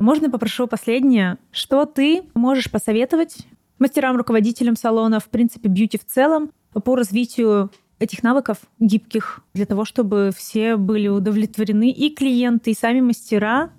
[0.00, 1.38] Можно попрошу последнее?
[1.50, 3.38] Что ты можешь посоветовать
[3.78, 9.84] мастерам, руководителям салона, в принципе, бьюти в целом, по развитию этих навыков гибких, для того,
[9.84, 13.70] чтобы все были удовлетворены, и клиенты, и сами мастера?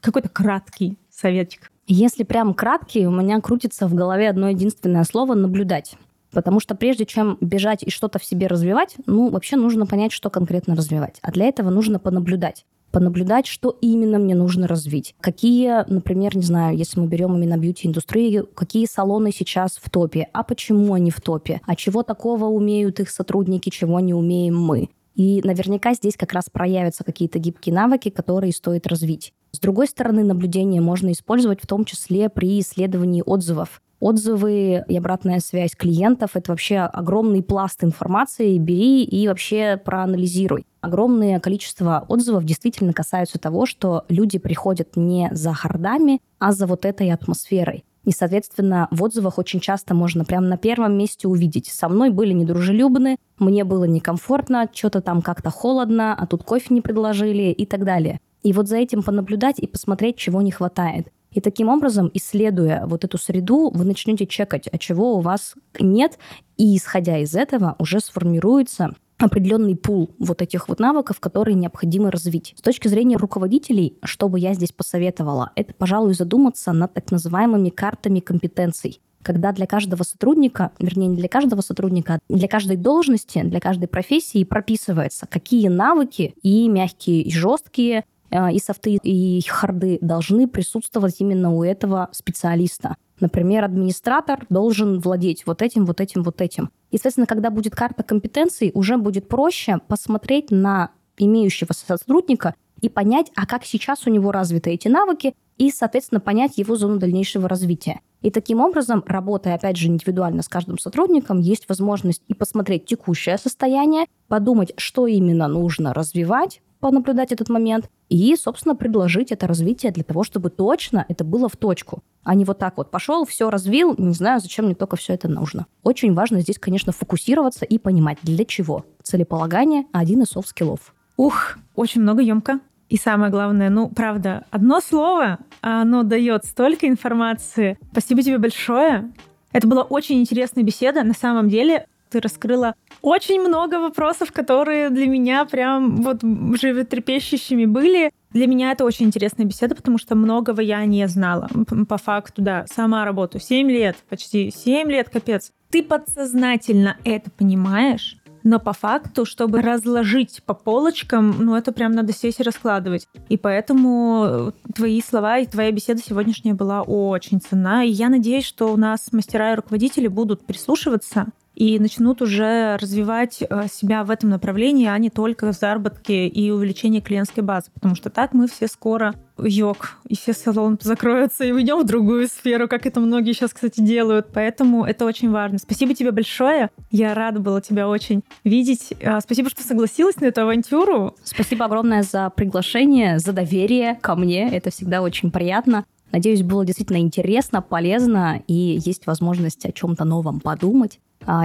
[0.00, 1.70] Какой-то краткий советик.
[1.86, 5.96] Если прям краткий, у меня крутится в голове одно единственное слово «наблюдать».
[6.30, 10.30] Потому что прежде чем бежать и что-то в себе развивать, ну, вообще нужно понять, что
[10.30, 11.18] конкретно развивать.
[11.22, 15.14] А для этого нужно понаблюдать понаблюдать, что именно мне нужно развить.
[15.20, 20.42] Какие, например, не знаю, если мы берем именно бьюти-индустрию, какие салоны сейчас в топе, а
[20.42, 24.88] почему они в топе, а чего такого умеют их сотрудники, чего не умеем мы.
[25.14, 29.32] И наверняка здесь как раз проявятся какие-то гибкие навыки, которые стоит развить.
[29.52, 33.82] С другой стороны, наблюдение можно использовать в том числе при исследовании отзывов.
[34.00, 38.56] Отзывы и обратная связь клиентов— это вообще огромный пласт информации.
[38.56, 40.64] Бери и вообще проанализируй.
[40.80, 46.86] Огромное количество отзывов действительно касаются того, что люди приходят не за хардами, а за вот
[46.86, 47.84] этой атмосферой.
[48.04, 51.66] И, соответственно, в отзывах очень часто можно прямо на первом месте увидеть.
[51.66, 56.80] Со мной были недружелюбны, мне было некомфортно, что-то там как-то холодно, а тут кофе не
[56.80, 58.18] предложили и так далее.
[58.42, 61.08] И вот за этим понаблюдать и посмотреть, чего не хватает.
[61.32, 66.18] И таким образом, исследуя вот эту среду, вы начнете чекать, а чего у вас нет,
[66.56, 72.54] и исходя из этого уже сформируется определенный пул вот этих вот навыков, которые необходимо развить.
[72.56, 77.68] С точки зрения руководителей, что бы я здесь посоветовала, это, пожалуй, задуматься над так называемыми
[77.68, 79.00] картами компетенций.
[79.22, 83.86] Когда для каждого сотрудника, вернее, не для каждого сотрудника, а для каждой должности, для каждой
[83.86, 91.54] профессии прописывается, какие навыки и мягкие, и жесткие, и софты, и харды должны присутствовать именно
[91.54, 92.96] у этого специалиста.
[93.20, 96.70] Например, администратор должен владеть вот этим, вот этим, вот этим.
[96.90, 103.30] И, соответственно, когда будет карта компетенций, уже будет проще посмотреть на имеющегося сотрудника и понять,
[103.36, 108.00] а как сейчас у него развиты эти навыки, и, соответственно, понять его зону дальнейшего развития.
[108.22, 113.36] И таким образом, работая, опять же, индивидуально с каждым сотрудником, есть возможность и посмотреть текущее
[113.36, 120.02] состояние, подумать, что именно нужно развивать, понаблюдать этот момент и, собственно, предложить это развитие для
[120.02, 123.94] того, чтобы точно это было в точку, а не вот так вот пошел, все развил,
[123.96, 125.66] не знаю, зачем мне только все это нужно.
[125.82, 128.84] Очень важно здесь, конечно, фокусироваться и понимать, для чего.
[129.02, 130.94] Целеполагание– один из soft skill ов.
[131.16, 132.60] Ух, очень много емко.
[132.88, 137.78] И самое главное, ну, правда, одно слово, оно дает столько информации.
[137.92, 139.12] Спасибо тебе большое.
[139.52, 141.04] Это была очень интересная беседа.
[141.04, 148.10] На самом деле, ты раскрыла очень много вопросов, которые для меня прям вот животрепещущими были.
[148.32, 151.48] Для меня это очень интересная беседа, потому что многого я не знала.
[151.88, 155.50] По факту, да, сама работаю 7 лет, почти 7 лет, капец.
[155.70, 162.12] Ты подсознательно это понимаешь, но по факту, чтобы разложить по полочкам, ну это прям надо
[162.12, 163.06] сесть и раскладывать.
[163.28, 167.84] И поэтому твои слова и твоя беседа сегодняшняя была очень ценна.
[167.84, 171.26] И я надеюсь, что у нас мастера и руководители будут прислушиваться
[171.60, 176.50] и начнут уже развивать э, себя в этом направлении, а не только в заработке и
[176.50, 177.70] увеличении клиентской базы.
[177.74, 182.28] Потому что так мы все скоро йог, и все салоны закроются, и уйдем в другую
[182.28, 184.28] сферу, как это многие сейчас, кстати, делают.
[184.32, 185.58] Поэтому это очень важно.
[185.58, 186.70] Спасибо тебе большое.
[186.90, 188.94] Я рада была тебя очень видеть.
[189.04, 191.14] А, спасибо, что согласилась на эту авантюру.
[191.24, 194.50] Спасибо огромное за приглашение, за доверие ко мне.
[194.50, 195.84] Это всегда очень приятно.
[196.10, 200.98] Надеюсь, было действительно интересно, полезно, и есть возможность о чем-то новом подумать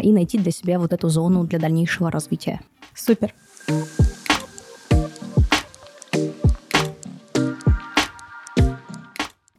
[0.04, 2.62] и найти для себя вот эту зону для дальнейшего развития.
[2.94, 3.34] Супер.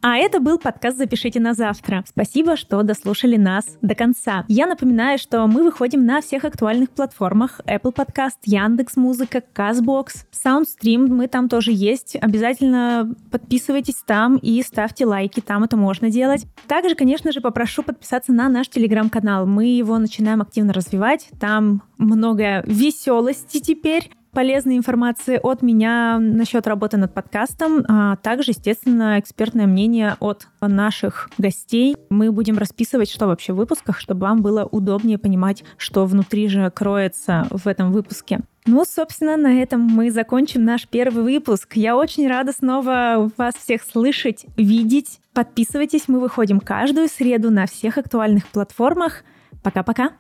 [0.08, 2.04] А это был подкаст «Запишите на завтра».
[2.06, 4.44] Спасибо, что дослушали нас до конца.
[4.46, 11.08] Я напоминаю, что мы выходим на всех актуальных платформах Apple Podcast, Яндекс Музыка, Казбокс, Soundstream,
[11.08, 12.14] мы там тоже есть.
[12.20, 16.46] Обязательно подписывайтесь там и ставьте лайки, там это можно делать.
[16.68, 19.44] Также, конечно же, попрошу подписаться на наш телеграм-канал.
[19.44, 21.30] Мы его начинаем активно развивать.
[21.40, 29.18] Там много веселости теперь полезной информации от меня насчет работы над подкастом, а также, естественно,
[29.18, 31.96] экспертное мнение от наших гостей.
[32.10, 36.70] Мы будем расписывать, что вообще в выпусках, чтобы вам было удобнее понимать, что внутри же
[36.70, 38.40] кроется в этом выпуске.
[38.66, 41.74] Ну, собственно, на этом мы закончим наш первый выпуск.
[41.74, 45.18] Я очень рада снова вас всех слышать, видеть.
[45.32, 49.24] Подписывайтесь, мы выходим каждую среду на всех актуальных платформах.
[49.62, 50.10] Пока-пока.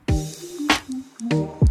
[1.28, 1.66] thank you